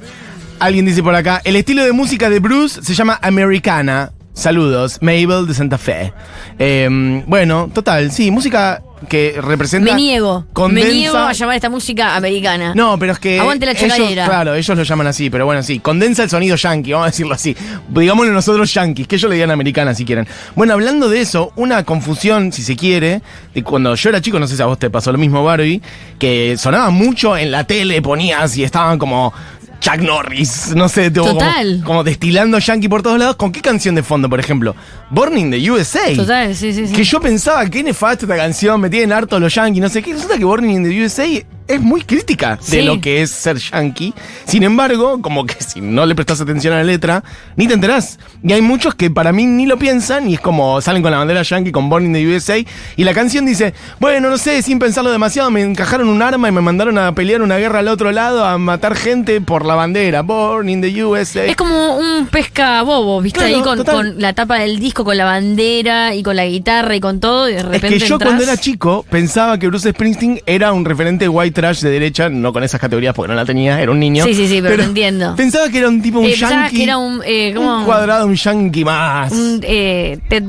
alguien 0.58 0.84
dice 0.84 1.02
por 1.02 1.14
acá, 1.14 1.40
el 1.44 1.56
estilo 1.56 1.82
de 1.82 1.92
música 1.92 2.28
de 2.28 2.40
Bruce 2.40 2.82
se 2.82 2.94
llama 2.94 3.18
Americana. 3.22 4.12
Saludos, 4.34 4.98
Mabel 5.00 5.46
de 5.46 5.54
Santa 5.54 5.78
Fe. 5.78 6.12
Eh, 6.58 7.22
bueno, 7.26 7.70
total, 7.72 8.12
sí, 8.12 8.30
música 8.30 8.82
que 9.08 9.36
representa... 9.40 9.92
Me 9.92 9.96
niego, 9.96 10.44
me 10.68 10.84
niego 10.84 11.16
a 11.18 11.32
llamar 11.32 11.56
esta 11.56 11.70
música 11.70 12.16
americana. 12.16 12.72
No, 12.74 12.98
pero 12.98 13.12
es 13.12 13.18
que. 13.18 13.40
Aguante 13.40 13.66
la 13.66 13.72
ellos. 13.72 13.98
Claro, 14.26 14.54
ellos 14.54 14.76
lo 14.76 14.82
llaman 14.82 15.06
así, 15.06 15.30
pero 15.30 15.46
bueno, 15.46 15.62
sí. 15.62 15.78
Condensa 15.78 16.22
el 16.22 16.30
sonido 16.30 16.56
yankee, 16.56 16.92
vamos 16.92 17.06
a 17.06 17.10
decirlo 17.10 17.34
así. 17.34 17.56
Digámoslo 17.88 18.32
nosotros 18.32 18.72
yankees, 18.72 19.06
que 19.06 19.16
ellos 19.16 19.28
le 19.30 19.36
digan 19.36 19.50
americana 19.50 19.94
si 19.94 20.04
quieren. 20.04 20.26
Bueno, 20.54 20.74
hablando 20.74 21.08
de 21.08 21.20
eso, 21.20 21.52
una 21.56 21.84
confusión, 21.84 22.52
si 22.52 22.62
se 22.62 22.76
quiere, 22.76 23.22
de 23.54 23.62
cuando 23.62 23.94
yo 23.94 24.08
era 24.10 24.20
chico, 24.20 24.38
no 24.38 24.46
sé 24.46 24.56
si 24.56 24.62
a 24.62 24.66
vos 24.66 24.78
te 24.78 24.90
pasó 24.90 25.12
lo 25.12 25.18
mismo, 25.18 25.42
Barbie, 25.42 25.80
que 26.18 26.56
sonaba 26.58 26.90
mucho 26.90 27.36
en 27.36 27.50
la 27.50 27.64
tele, 27.64 28.02
ponías 28.02 28.56
y 28.56 28.64
estaban 28.64 28.98
como. 28.98 29.32
Chuck 29.80 29.96
Norris, 30.00 30.74
no 30.76 30.90
sé, 30.90 31.10
tipo, 31.10 31.24
como- 31.26 31.38
Total. 31.40 31.82
Como, 31.86 32.04
destilando 32.04 32.58
yankee 32.58 32.86
por 32.90 33.00
todos 33.02 33.18
lados. 33.18 33.36
¿Con 33.36 33.50
qué 33.50 33.62
canción 33.62 33.94
de 33.94 34.02
fondo, 34.02 34.28
por 34.28 34.38
ejemplo? 34.38 34.76
Burning 35.10 35.50
the 35.50 35.70
USA. 35.70 36.14
Total, 36.14 36.54
sí, 36.54 36.72
sí, 36.72 36.86
sí. 36.86 36.94
Que 36.94 37.04
yo 37.04 37.20
pensaba 37.20 37.68
que 37.68 37.82
nefasta 37.82 38.24
esta 38.26 38.36
canción, 38.36 38.80
me 38.80 38.88
tienen 38.88 39.12
harto 39.12 39.38
los 39.40 39.54
yankees, 39.54 39.82
no 39.82 39.88
sé 39.88 40.02
qué. 40.02 40.12
Resulta 40.12 40.38
que 40.38 40.44
Burning 40.44 40.76
in 40.76 40.84
the 40.84 41.04
USA 41.04 41.26
es 41.70 41.80
muy 41.80 42.02
crítica 42.02 42.58
de 42.68 42.82
lo 42.82 43.00
que 43.00 43.22
es 43.22 43.30
ser 43.30 43.56
yankee. 43.56 44.12
Sin 44.44 44.64
embargo, 44.64 45.22
como 45.22 45.46
que 45.46 45.54
si 45.62 45.80
no 45.80 46.04
le 46.04 46.16
prestas 46.16 46.40
atención 46.40 46.74
a 46.74 46.78
la 46.78 46.84
letra, 46.84 47.22
ni 47.54 47.68
te 47.68 47.74
enterás. 47.74 48.18
Y 48.42 48.52
hay 48.52 48.60
muchos 48.60 48.96
que 48.96 49.08
para 49.08 49.30
mí 49.32 49.46
ni 49.46 49.66
lo 49.66 49.78
piensan 49.78 50.28
y 50.28 50.34
es 50.34 50.40
como 50.40 50.80
salen 50.80 51.00
con 51.00 51.12
la 51.12 51.18
bandera 51.18 51.42
yankee 51.42 51.70
con 51.70 51.88
Born 51.88 52.06
in 52.06 52.12
the 52.12 52.26
USA 52.26 52.56
y 52.58 53.04
la 53.04 53.14
canción 53.14 53.46
dice, 53.46 53.72
bueno, 54.00 54.30
no 54.30 54.38
sé, 54.38 54.62
sin 54.62 54.80
pensarlo 54.80 55.12
demasiado, 55.12 55.50
me 55.50 55.62
encajaron 55.62 56.08
un 56.08 56.22
arma 56.22 56.48
y 56.48 56.52
me 56.52 56.60
mandaron 56.60 56.98
a 56.98 57.14
pelear 57.14 57.40
una 57.40 57.56
guerra 57.58 57.78
al 57.78 57.88
otro 57.88 58.10
lado 58.10 58.44
a 58.44 58.58
matar 58.58 58.96
gente 58.96 59.40
por 59.40 59.64
la 59.64 59.76
bandera, 59.76 60.22
Born 60.22 60.68
in 60.68 60.80
the 60.80 61.04
USA. 61.04 61.44
Es 61.44 61.56
como 61.56 61.96
un 61.96 62.26
pesca 62.26 62.82
bobo, 62.82 63.20
¿viste? 63.20 63.38
Claro, 63.38 63.56
Ahí 63.56 63.84
con 63.84 64.20
la 64.20 64.32
tapa 64.32 64.58
del 64.58 64.80
disco, 64.80 64.99
con 65.04 65.16
la 65.16 65.24
bandera 65.24 66.14
y 66.14 66.22
con 66.22 66.36
la 66.36 66.46
guitarra 66.46 66.94
y 66.96 67.00
con 67.00 67.20
todo, 67.20 67.48
y 67.48 67.52
de 67.52 67.58
Es 67.58 67.64
repente. 67.64 67.88
que 67.88 67.98
yo 67.98 68.14
entras- 68.16 68.28
cuando 68.28 68.42
era 68.44 68.56
chico 68.56 69.04
pensaba 69.10 69.58
que 69.58 69.66
Bruce 69.68 69.90
Springsteen 69.90 70.40
era 70.46 70.72
un 70.72 70.84
referente 70.84 71.28
white 71.28 71.52
trash 71.60 71.80
de 71.80 71.90
derecha, 71.90 72.28
no 72.28 72.52
con 72.52 72.62
esas 72.64 72.80
categorías 72.80 73.14
porque 73.14 73.28
no 73.28 73.34
la 73.34 73.44
tenía, 73.44 73.80
era 73.80 73.90
un 73.92 73.98
niño. 74.00 74.24
Sí, 74.24 74.34
sí, 74.34 74.46
sí, 74.48 74.60
pero 74.62 74.76
lo 74.76 74.82
entiendo. 74.84 75.34
Pensaba 75.36 75.68
que 75.68 75.78
era 75.78 75.88
un 75.88 76.00
tipo, 76.02 76.20
un 76.20 76.26
Eh, 76.26 76.34
yankee. 76.34 76.76
que 76.76 76.82
era 76.84 76.98
un, 76.98 77.20
eh, 77.24 77.54
un 77.56 77.84
cuadrado, 77.84 78.26
un 78.26 78.34
yankee 78.34 78.84
más. 78.84 79.32
Un, 79.32 79.60
eh, 79.62 80.18
Ted- 80.28 80.42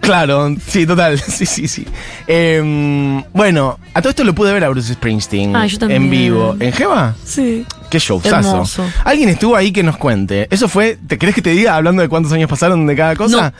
Claro, 0.00 0.54
sí, 0.66 0.86
total. 0.86 1.18
Sí, 1.28 1.46
sí, 1.46 1.66
sí. 1.68 1.86
Em, 2.26 3.22
bueno, 3.32 3.78
a 3.94 4.00
todo 4.02 4.10
esto 4.10 4.24
lo 4.24 4.34
pude 4.34 4.52
ver 4.52 4.64
a 4.64 4.68
Bruce 4.68 4.92
Springsteen 4.94 5.54
Ah, 5.56 5.66
yo 5.66 5.78
también. 5.78 6.02
en 6.04 6.10
vivo. 6.10 6.56
¿En 6.60 6.72
Jeva? 6.72 7.14
Sí. 7.24 7.64
Qué 7.90 7.98
showzazo. 7.98 8.50
Hermoso. 8.50 8.84
Alguien 9.04 9.28
estuvo 9.30 9.56
ahí 9.56 9.72
que 9.72 9.82
nos 9.82 9.96
cuente. 9.96 10.46
Eso 10.50 10.68
fue, 10.68 10.98
¿te 11.06 11.16
querés 11.18 11.34
que 11.34 11.42
te 11.42 11.50
diga 11.50 11.74
hablando 11.76 12.02
de 12.02 12.08
cuántos 12.08 12.32
años 12.32 12.48
pasaron 12.50 12.86
de 12.86 12.94
cada 12.96 13.16
cosa? 13.16 13.52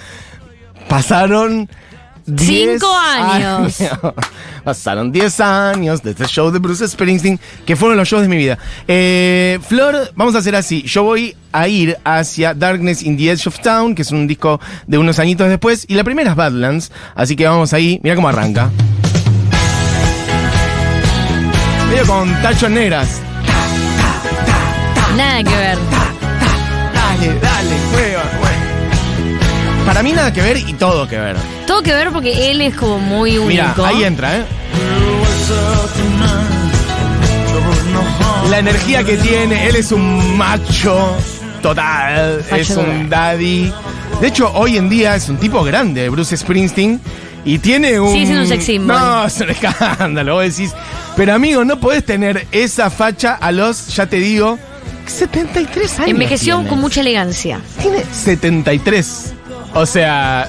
Pasaron. 0.88 1.68
10 2.28 2.80
Cinco 2.80 2.94
años. 2.94 3.78
Pasaron 4.64 5.10
10 5.10 5.40
años 5.40 6.02
de 6.02 6.10
este 6.10 6.26
show 6.26 6.50
de 6.50 6.58
Bruce 6.58 6.86
Springsteen, 6.86 7.40
que 7.64 7.74
fueron 7.74 7.96
los 7.96 8.06
shows 8.06 8.22
de 8.22 8.28
mi 8.28 8.36
vida. 8.36 8.58
Eh, 8.86 9.58
Flor, 9.66 10.12
vamos 10.14 10.34
a 10.34 10.38
hacer 10.38 10.54
así. 10.54 10.82
Yo 10.82 11.04
voy 11.04 11.34
a 11.52 11.68
ir 11.68 11.96
hacia 12.04 12.52
Darkness 12.52 13.02
in 13.02 13.16
the 13.16 13.30
Edge 13.30 13.46
of 13.46 13.58
Town, 13.60 13.94
que 13.94 14.02
es 14.02 14.10
un 14.10 14.26
disco 14.26 14.60
de 14.86 14.98
unos 14.98 15.18
añitos 15.18 15.48
después, 15.48 15.86
y 15.88 15.94
la 15.94 16.04
primera 16.04 16.30
es 16.30 16.36
Badlands, 16.36 16.92
así 17.14 17.34
que 17.34 17.46
vamos 17.46 17.72
ahí. 17.72 17.98
Mira 18.02 18.14
cómo 18.14 18.28
arranca. 18.28 18.70
Medio 21.90 22.06
con 22.06 22.30
tachos 22.42 22.70
negras. 22.70 23.08
Nada 25.16 25.42
que 25.42 25.56
ver. 25.56 25.78
Dale, 26.92 27.40
dale, 27.40 27.76
juega. 27.92 28.47
Para 29.88 30.02
mí 30.02 30.12
nada 30.12 30.30
que 30.30 30.42
ver 30.42 30.58
y 30.58 30.74
todo 30.74 31.08
que 31.08 31.18
ver. 31.18 31.34
Todo 31.66 31.82
que 31.82 31.94
ver 31.94 32.10
porque 32.10 32.50
él 32.50 32.60
es 32.60 32.74
como 32.74 32.98
muy 32.98 33.38
único. 33.38 33.48
Mira, 33.48 33.74
ahí 33.86 34.04
entra, 34.04 34.36
¿eh? 34.36 34.44
La 38.50 38.58
energía 38.58 39.02
que 39.02 39.16
tiene, 39.16 39.66
él 39.66 39.76
es 39.76 39.90
un 39.90 40.36
macho 40.36 41.16
total, 41.62 42.44
Macho 42.50 42.62
es 42.62 42.76
un 42.76 43.08
daddy. 43.08 43.72
De 44.20 44.26
hecho, 44.28 44.52
hoy 44.52 44.76
en 44.76 44.90
día 44.90 45.16
es 45.16 45.30
un 45.30 45.38
tipo 45.38 45.64
grande, 45.64 46.10
Bruce 46.10 46.36
Springsteen, 46.36 47.00
y 47.46 47.58
tiene 47.58 47.98
un... 47.98 48.12
Sigue 48.12 48.26
siendo 48.26 48.42
un 48.42 48.48
sex 48.48 48.64
symbol. 48.66 48.94
No, 48.94 49.24
es 49.26 49.40
un 49.40 49.48
escándalo, 49.48 50.34
vos 50.34 50.54
decís. 50.54 50.74
Pero 51.16 51.32
amigo, 51.32 51.64
no 51.64 51.80
podés 51.80 52.04
tener 52.04 52.46
esa 52.52 52.90
facha 52.90 53.36
a 53.36 53.50
los, 53.52 53.88
ya 53.96 54.04
te 54.04 54.16
digo, 54.16 54.58
73 55.06 56.00
años. 56.00 56.10
Envejeció 56.10 56.56
tiene. 56.56 56.68
con 56.68 56.78
mucha 56.78 57.00
elegancia. 57.00 57.62
Tiene 57.80 58.04
73. 58.12 59.32
O 59.74 59.86
sea, 59.86 60.48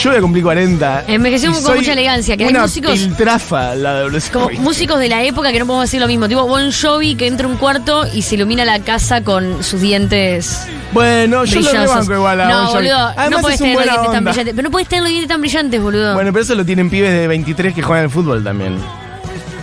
yo 0.00 0.10
voy 0.10 0.18
a 0.18 0.22
cumplir 0.22 0.44
40. 0.44 1.04
Envejeció 1.08 1.52
con 1.52 1.76
mucha 1.76 1.92
elegancia, 1.92 2.36
que 2.36 2.44
hay 2.44 2.50
una 2.50 2.62
músicos- 2.66 2.92
piltrafa 2.98 3.74
la 3.74 3.94
de 4.08 4.20
Como 4.32 4.48
músicos 4.60 4.98
de 5.00 5.08
la 5.08 5.22
época 5.24 5.52
que 5.52 5.58
no 5.58 5.66
podemos 5.66 5.84
decir 5.86 6.00
lo 6.00 6.06
mismo. 6.06 6.28
Tipo 6.28 6.46
Bon 6.46 6.70
Jovi 6.72 7.16
que 7.16 7.26
entra 7.26 7.46
a 7.46 7.50
un 7.50 7.56
cuarto 7.56 8.06
y 8.12 8.22
se 8.22 8.36
ilumina 8.36 8.64
la 8.64 8.78
casa 8.80 9.22
con 9.22 9.62
sus 9.64 9.80
dientes 9.80 10.66
Bueno, 10.92 11.44
yo 11.44 11.60
lo 11.60 11.70
rebanco 11.72 12.14
igual 12.14 12.40
a 12.40 12.48
no, 12.48 12.56
Bon 12.58 12.66
Jovi. 12.66 12.76
boludo, 12.88 13.06
Además 13.16 13.30
no 13.30 13.40
podés 13.40 13.58
tener 13.58 13.74
los 13.76 13.84
dientes 13.84 14.12
tan 14.12 14.24
brillantes. 14.24 14.54
Pero 14.54 14.62
no 14.68 14.70
podés 14.70 14.88
tener 14.88 15.02
los 15.02 15.10
dientes 15.10 15.28
tan 15.28 15.40
brillantes, 15.40 15.82
boludo. 15.82 16.14
Bueno, 16.14 16.32
pero 16.32 16.42
eso 16.44 16.54
lo 16.54 16.64
tienen 16.64 16.88
pibes 16.90 17.12
de 17.12 17.26
23 17.26 17.74
que 17.74 17.82
juegan 17.82 18.04
al 18.04 18.10
fútbol 18.10 18.42
también. 18.44 18.78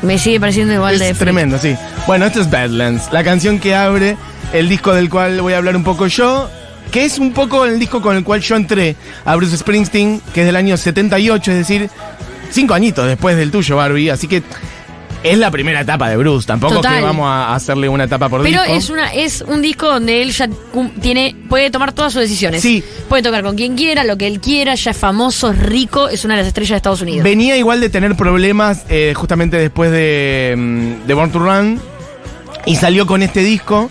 Me 0.04 0.20
sigue 0.20 0.40
pareciendo 0.40 0.74
igual 0.76 1.00
de 1.00 1.06
es 1.10 1.18
freak. 1.18 1.34
tremendo, 1.34 1.58
sí. 1.58 1.76
Bueno, 2.06 2.26
esto 2.28 2.42
es 2.42 2.52
Badlands, 2.52 3.12
la 3.12 3.24
canción 3.24 3.58
que 3.60 3.74
abre 3.74 4.16
el 4.54 4.70
disco 4.70 4.94
del 4.94 5.10
cual 5.10 5.42
voy 5.42 5.54
a 5.54 5.58
hablar 5.58 5.76
un 5.76 5.84
poco 5.84 6.06
yo, 6.08 6.50
que 6.92 7.06
es 7.06 7.20
un 7.20 7.34
poco 7.34 7.66
el 7.66 7.80
disco 7.80 8.02
con 8.02 8.16
el 8.16 8.24
cual 8.24 8.42
yo 8.42 8.56
entré 8.56 8.96
a 9.26 9.36
Bruce 9.36 9.58
Springsteen, 9.58 10.22
que 10.34 10.42
es 10.42 10.46
del 10.46 10.56
año 10.56 10.78
78, 10.78 11.52
es 11.52 11.58
decir, 11.58 11.90
cinco 12.52 12.74
añitos 12.74 13.08
después 13.08 13.36
del 13.38 13.52
tuyo, 13.52 13.76
Barbie, 13.76 14.10
así 14.10 14.28
que 14.28 14.44
es 15.24 15.38
la 15.38 15.50
primera 15.52 15.82
etapa 15.82 16.10
de 16.10 16.16
Bruce, 16.18 16.46
tampoco 16.48 16.76
Total. 16.76 16.98
que 16.98 17.02
vamos 17.02 17.28
a 17.28 17.56
hacerle 17.56 17.90
una 17.90 18.04
etapa 18.04 18.30
por 18.30 18.44
Pero 18.44 18.62
disco. 18.62 18.76
es 18.78 18.90
una 18.90 19.14
es 19.14 19.42
un 19.42 19.62
disco 19.62 19.88
donde 19.88 20.22
él 20.22 20.32
ya 20.32 20.48
tiene 21.02 21.36
puede 21.50 21.72
tomar 21.72 21.92
todas 21.92 22.14
sus 22.14 22.22
decisiones. 22.22 22.62
Sí. 22.62 22.84
Puede 23.10 23.24
tocar 23.24 23.44
con 23.44 23.56
quien 23.56 23.76
quiera, 23.76 24.04
lo 24.04 24.18
que 24.18 24.28
él 24.28 24.40
quiera, 24.40 24.76
ya 24.76 24.92
es 24.92 24.98
famoso, 24.98 25.52
es 25.52 25.60
rico, 25.60 26.08
es 26.08 26.24
una 26.24 26.36
de 26.36 26.42
las 26.42 26.48
estrellas 26.48 26.70
de 26.72 26.76
Estados 26.78 27.02
Unidos. 27.02 27.24
Venía 27.24 27.58
igual 27.58 27.82
de 27.82 27.90
tener 27.90 28.16
problemas 28.16 28.86
eh, 28.90 29.14
justamente 29.16 29.58
después 29.58 29.92
de, 29.92 30.54
mm, 30.56 31.08
de 31.08 31.14
Born 31.14 31.32
to 31.32 31.40
Run 31.40 31.82
y 32.66 32.76
salió 32.76 33.08
con 33.08 33.24
este 33.24 33.42
disco. 33.42 33.90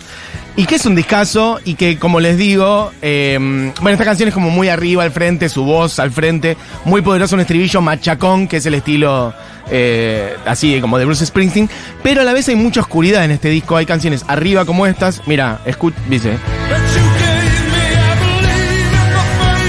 Y 0.59 0.65
que 0.65 0.75
es 0.75 0.85
un 0.87 0.95
discazo 0.95 1.59
y 1.63 1.75
que, 1.75 1.99
como 1.99 2.19
les 2.19 2.35
digo, 2.35 2.91
eh, 3.03 3.37
bueno, 3.39 3.91
esta 3.91 4.03
canción 4.05 4.27
es 4.27 4.33
como 4.33 4.49
muy 4.49 4.69
arriba 4.69 5.03
al 5.03 5.11
frente, 5.11 5.49
su 5.49 5.63
voz 5.63 5.99
al 5.99 6.09
frente, 6.09 6.57
muy 6.83 7.03
poderoso, 7.03 7.35
un 7.35 7.41
estribillo 7.41 7.79
machacón, 7.79 8.47
que 8.47 8.57
es 8.57 8.65
el 8.65 8.73
estilo 8.73 9.35
eh, 9.69 10.35
así 10.47 10.81
como 10.81 10.97
de 10.97 11.05
Bruce 11.05 11.27
Springsteen, 11.27 11.69
pero 12.01 12.21
a 12.21 12.23
la 12.23 12.33
vez 12.33 12.49
hay 12.49 12.55
mucha 12.55 12.81
oscuridad 12.81 13.23
en 13.23 13.29
este 13.29 13.49
disco, 13.49 13.77
hay 13.77 13.85
canciones 13.85 14.25
arriba 14.27 14.65
como 14.65 14.87
estas, 14.87 15.21
mira, 15.27 15.59
escucha, 15.63 15.95
dice, 16.09 16.33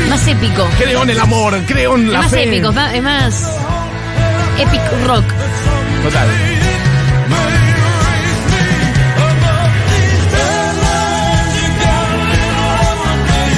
Más 0.08 0.26
épico. 0.26 0.66
creo 0.78 1.02
en 1.02 1.10
el 1.10 1.20
amor, 1.20 1.54
creo 1.66 1.96
en 1.96 2.06
Es 2.06 2.12
la 2.12 2.18
más 2.22 2.30
fe. 2.30 2.44
épico, 2.44 2.70
es 2.70 2.74
más, 2.74 2.94
es 2.94 3.02
más 3.02 3.50
epic 4.58 4.80
rock. 5.06 5.24
Total. 6.02 6.57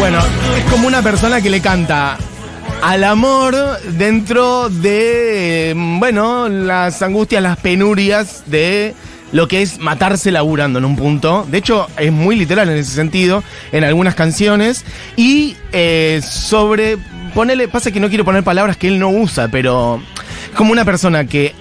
Bueno, 0.00 0.18
es 0.56 0.64
como 0.72 0.88
una 0.88 1.02
persona 1.02 1.42
que 1.42 1.50
le 1.50 1.60
canta 1.60 2.16
al 2.82 3.04
amor 3.04 3.54
dentro 3.98 4.70
de, 4.70 5.74
mm, 5.76 6.00
bueno, 6.00 6.48
las 6.48 7.02
angustias, 7.02 7.42
las 7.42 7.58
penurias 7.58 8.44
de 8.46 8.94
lo 9.32 9.46
que 9.46 9.60
es 9.60 9.78
matarse 9.78 10.30
laburando 10.30 10.78
en 10.78 10.86
un 10.86 10.96
punto. 10.96 11.46
De 11.50 11.58
hecho, 11.58 11.86
es 11.98 12.10
muy 12.12 12.34
literal 12.34 12.70
en 12.70 12.78
ese 12.78 12.92
sentido, 12.92 13.44
en 13.72 13.84
algunas 13.84 14.14
canciones. 14.14 14.86
Y 15.16 15.58
eh, 15.72 16.22
sobre, 16.26 16.96
ponele, 17.34 17.68
pasa 17.68 17.90
que 17.90 18.00
no 18.00 18.08
quiero 18.08 18.24
poner 18.24 18.42
palabras 18.42 18.78
que 18.78 18.88
él 18.88 18.98
no 18.98 19.10
usa, 19.10 19.48
pero 19.48 20.00
es 20.50 20.56
como 20.56 20.72
una 20.72 20.86
persona 20.86 21.26
que 21.26 21.54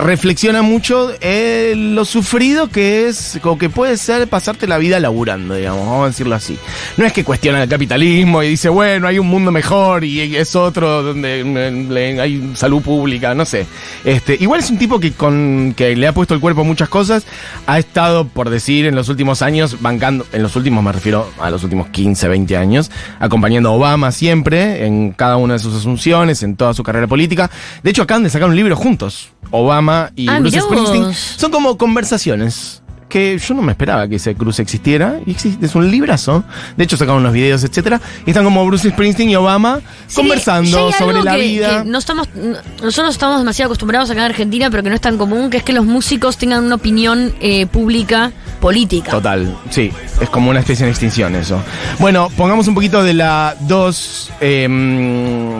reflexiona 0.00 0.62
mucho 0.62 1.12
en 1.20 1.94
lo 1.94 2.04
sufrido 2.04 2.68
que 2.68 3.08
es, 3.08 3.38
o 3.42 3.58
que 3.58 3.68
puede 3.68 3.96
ser 3.96 4.28
pasarte 4.28 4.66
la 4.66 4.78
vida 4.78 4.98
laburando, 5.00 5.54
digamos, 5.54 5.86
vamos 5.86 6.04
a 6.04 6.08
decirlo 6.08 6.34
así. 6.34 6.58
No 6.96 7.04
es 7.04 7.12
que 7.12 7.24
cuestiona 7.24 7.62
el 7.62 7.68
capitalismo 7.68 8.42
y 8.42 8.48
dice, 8.48 8.68
bueno, 8.68 9.06
hay 9.06 9.18
un 9.18 9.28
mundo 9.28 9.50
mejor 9.50 10.04
y 10.04 10.36
es 10.36 10.56
otro 10.56 11.02
donde 11.02 12.18
hay 12.20 12.52
salud 12.54 12.82
pública, 12.82 13.34
no 13.34 13.44
sé. 13.44 13.66
Este, 14.04 14.36
igual 14.40 14.60
es 14.60 14.70
un 14.70 14.78
tipo 14.78 14.98
que 14.98 15.12
con 15.12 15.74
que 15.76 15.94
le 15.94 16.06
ha 16.06 16.12
puesto 16.12 16.34
el 16.34 16.40
cuerpo 16.40 16.62
a 16.62 16.64
muchas 16.64 16.88
cosas, 16.88 17.24
ha 17.66 17.78
estado, 17.78 18.26
por 18.26 18.50
decir, 18.50 18.86
en 18.86 18.94
los 18.94 19.08
últimos 19.08 19.42
años 19.42 19.80
bancando, 19.80 20.26
en 20.32 20.42
los 20.42 20.56
últimos 20.56 20.82
me 20.82 20.92
refiero 20.92 21.30
a 21.38 21.50
los 21.50 21.62
últimos 21.64 21.88
15, 21.88 22.28
20 22.28 22.56
años, 22.56 22.90
acompañando 23.18 23.68
a 23.68 23.72
Obama 23.72 24.12
siempre 24.12 24.86
en 24.86 25.12
cada 25.12 25.36
una 25.36 25.54
de 25.54 25.58
sus 25.58 25.74
asunciones, 25.74 26.42
en 26.42 26.56
toda 26.56 26.74
su 26.74 26.82
carrera 26.82 27.06
política. 27.06 27.50
De 27.82 27.90
hecho, 27.90 28.02
acaban 28.02 28.22
de 28.22 28.30
sacar 28.30 28.48
un 28.48 28.56
libro 28.56 28.76
juntos, 28.76 29.30
Obama 29.50 30.10
y 30.16 30.28
Ah, 30.28 30.38
Bruce 30.40 30.60
Springsteen. 30.60 31.12
Son 31.14 31.50
como 31.50 31.76
conversaciones 31.76 32.82
que 33.08 33.36
yo 33.38 33.54
no 33.54 33.62
me 33.62 33.72
esperaba 33.72 34.06
que 34.06 34.14
ese 34.14 34.36
cruce 34.36 34.62
existiera 34.62 35.16
y 35.26 35.32
existe, 35.32 35.66
es 35.66 35.74
un 35.74 35.90
librazo. 35.90 36.44
De 36.76 36.84
hecho, 36.84 36.96
sacaron 36.96 37.22
unos 37.22 37.32
videos, 37.32 37.64
etcétera, 37.64 38.00
y 38.24 38.30
están 38.30 38.44
como 38.44 38.64
Bruce 38.64 38.88
Springsteen 38.88 39.30
y 39.30 39.34
Obama 39.34 39.80
Sí, 40.06 40.14
conversando 40.14 40.92
sobre 40.92 41.16
algo 41.16 41.24
la 41.24 41.34
que- 41.34 41.40
vida. 41.42 41.82
que 41.82 41.90
no 41.90 41.98
estamos, 41.98 42.28
no- 42.36 42.56
nosotros 42.84 43.12
estamos 43.12 43.38
demasiado 43.40 43.66
acostumbrados 43.70 44.10
acá 44.10 44.20
en 44.20 44.26
Argentina, 44.30 44.70
pero 44.70 44.84
que 44.84 44.90
no 44.90 44.94
es 44.94 45.00
tan 45.00 45.18
común, 45.18 45.50
que 45.50 45.56
es 45.56 45.64
que 45.64 45.72
los 45.72 45.84
músicos 45.86 46.36
tengan 46.36 46.62
una 46.62 46.76
opinión 46.76 47.34
eh, 47.40 47.66
pública 47.66 48.30
política. 48.60 49.10
Total, 49.10 49.56
sí, 49.70 49.90
es 50.20 50.30
como 50.30 50.50
una 50.50 50.60
especie 50.60 50.84
de 50.84 50.92
extinción 50.92 51.34
eso. 51.34 51.60
Bueno, 51.98 52.28
pongamos 52.36 52.68
un 52.68 52.76
poquito 52.76 53.02
de 53.02 53.14
la 53.14 53.56
2 53.62 54.30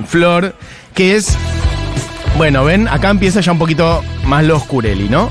Flor, 0.07 0.55
que 0.95 1.16
es, 1.16 1.37
bueno, 2.40 2.64
ven, 2.64 2.88
acá 2.88 3.11
empieza 3.11 3.42
ya 3.42 3.53
un 3.53 3.59
poquito 3.59 4.03
más 4.24 4.42
lo 4.44 4.57
oscureli, 4.57 5.11
¿no? 5.11 5.31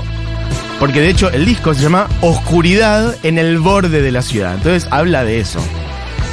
Porque 0.78 1.00
de 1.00 1.08
hecho 1.08 1.28
el 1.32 1.44
disco 1.44 1.74
se 1.74 1.82
llama 1.82 2.06
Oscuridad 2.20 3.16
en 3.24 3.36
el 3.36 3.58
borde 3.58 4.00
de 4.00 4.12
la 4.12 4.22
ciudad. 4.22 4.54
Entonces 4.54 4.86
habla 4.92 5.24
de 5.24 5.40
eso, 5.40 5.58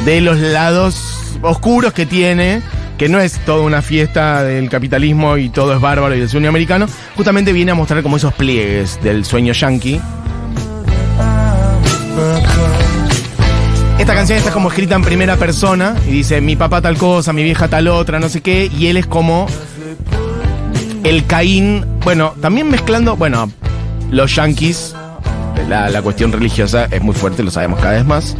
de 0.06 0.22
los 0.22 0.38
lados 0.38 1.40
oscuros 1.42 1.94
que 1.94 2.06
tiene 2.06 2.62
que 3.00 3.10
no 3.10 3.20
es 3.20 3.40
toda 3.40 3.64
una 3.64 3.82
fiesta 3.82 4.44
del 4.44 4.70
capitalismo 4.70 5.38
y 5.38 5.50
todo 5.50 5.74
es 5.74 5.82
bárbaro 5.82 6.16
y 6.16 6.20
del 6.20 6.30
sueño 6.30 6.50
americano, 6.50 6.86
justamente 7.16 7.54
viene 7.54 7.72
a 7.72 7.74
mostrar 7.74 8.04
como 8.04 8.18
esos 8.18 8.36
pliegues 8.36 9.00
del 9.02 9.26
sueño 9.26 9.54
yankee. 9.54 10.00
Esta 13.98 14.14
canción 14.14 14.38
está 14.38 14.52
como 14.52 14.70
escrita 14.70 14.94
en 14.94 15.02
primera 15.02 15.38
persona 15.38 15.96
y 16.08 16.12
dice 16.12 16.40
mi 16.40 16.56
papá 16.56 16.84
tal 16.84 17.00
cosa, 17.00 17.34
mi 17.34 17.42
vieja 17.42 17.68
tal 17.68 17.88
otra, 17.88 18.20
no 18.20 18.30
sé 18.30 18.42
qué, 18.42 18.70
y 18.78 18.86
él 18.90 18.98
es 18.98 19.08
como 19.08 19.48
el 21.08 21.26
Caín, 21.26 21.86
bueno, 22.04 22.34
también 22.42 22.70
mezclando, 22.70 23.16
bueno, 23.16 23.50
los 24.12 24.36
yankees, 24.36 24.94
la, 25.70 25.90
la 25.90 26.02
cuestión 26.02 26.34
religiosa 26.34 26.86
es 26.92 27.02
muy 27.02 27.16
fuerte, 27.16 27.44
lo 27.44 27.52
sabemos 27.52 27.80
cada 27.80 27.94
vez 27.94 28.06
más. 28.06 28.36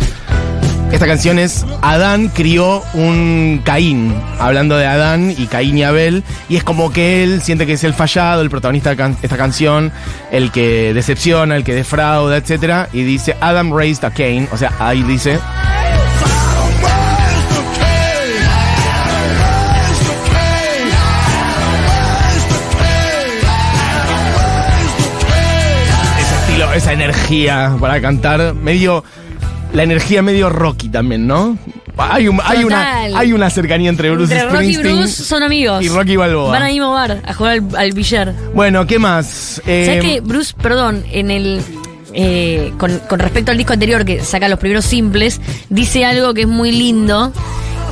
Esta 0.92 1.06
canción 1.06 1.40
es 1.40 1.66
Adán 1.82 2.30
crió 2.30 2.84
un 2.94 3.62
Caín, 3.64 4.14
hablando 4.40 4.78
de 4.78 4.86
Adán 4.86 5.34
y 5.38 5.48
Caín 5.48 5.78
y 5.78 5.84
Abel, 5.84 6.24
y 6.50 6.58
es 6.58 6.64
como 6.64 6.92
que 6.92 7.24
él 7.24 7.42
siente 7.42 7.66
que 7.66 7.74
es 7.74 7.84
el 7.86 7.94
fallado, 7.94 8.42
el 8.42 8.50
protagonista 8.50 8.96
de 8.96 9.16
esta 9.22 9.38
canción, 9.38 9.94
el 10.32 10.52
que 10.52 10.94
decepciona, 10.94 11.56
el 11.56 11.64
que 11.64 11.74
defrauda, 11.74 12.36
etc. 12.36 12.88
Y 12.92 13.04
dice 13.04 13.38
Adam 13.40 13.74
raised 13.74 14.04
a 14.04 14.12
Cain, 14.12 14.48
o 14.52 14.58
sea, 14.58 14.74
ahí 14.80 15.04
dice 15.04 15.40
esa 26.78 26.94
energía 26.94 27.76
para 27.80 28.00
cantar, 28.02 28.54
medio 28.54 29.04
la 29.74 29.84
energía 29.84 30.22
medio 30.22 30.50
rocky 30.50 30.90
también, 30.90 31.28
¿no? 31.28 31.58
Hay, 31.98 32.28
un- 32.28 32.40
hay 32.44 32.64
una 32.64 32.94
hay 33.18 33.34
una 33.34 33.50
cercanía 33.50 33.90
entre 33.90 34.12
Bruce 34.12 34.32
Entre 34.34 34.50
Rocky 34.50 34.66
y 34.68 34.74
Springsteen 34.76 34.98
Bruce 35.00 35.24
son 35.24 35.42
amigos. 35.44 35.84
y 35.84 35.90
Rocky 35.90 36.16
Balboa. 36.16 36.52
Van 36.52 36.62
al 36.64 36.72
mismo 36.72 36.92
bar 36.92 37.22
a 37.26 37.34
jugar 37.34 37.54
al, 37.54 37.68
al 37.76 37.92
billar. 37.92 38.34
Bueno, 38.54 38.86
¿qué 38.86 39.00
más? 39.00 39.62
Eh, 39.66 39.86
¿Sabes 39.88 40.04
que 40.04 40.22
Bruce, 40.22 40.54
perdón, 40.62 41.04
en 41.12 41.32
el. 41.32 41.62
eh, 42.14 42.72
con, 42.78 43.00
con 43.10 43.20
respecto 43.20 43.52
al 43.52 43.58
disco 43.58 43.74
anterior 43.74 44.06
que 44.06 44.24
saca 44.24 44.48
los 44.48 44.60
primeros 44.60 44.86
simples, 44.86 45.42
dice 45.70 46.06
algo 46.06 46.34
que 46.36 46.42
es 46.42 46.48
muy 46.48 46.72
lindo 46.72 47.34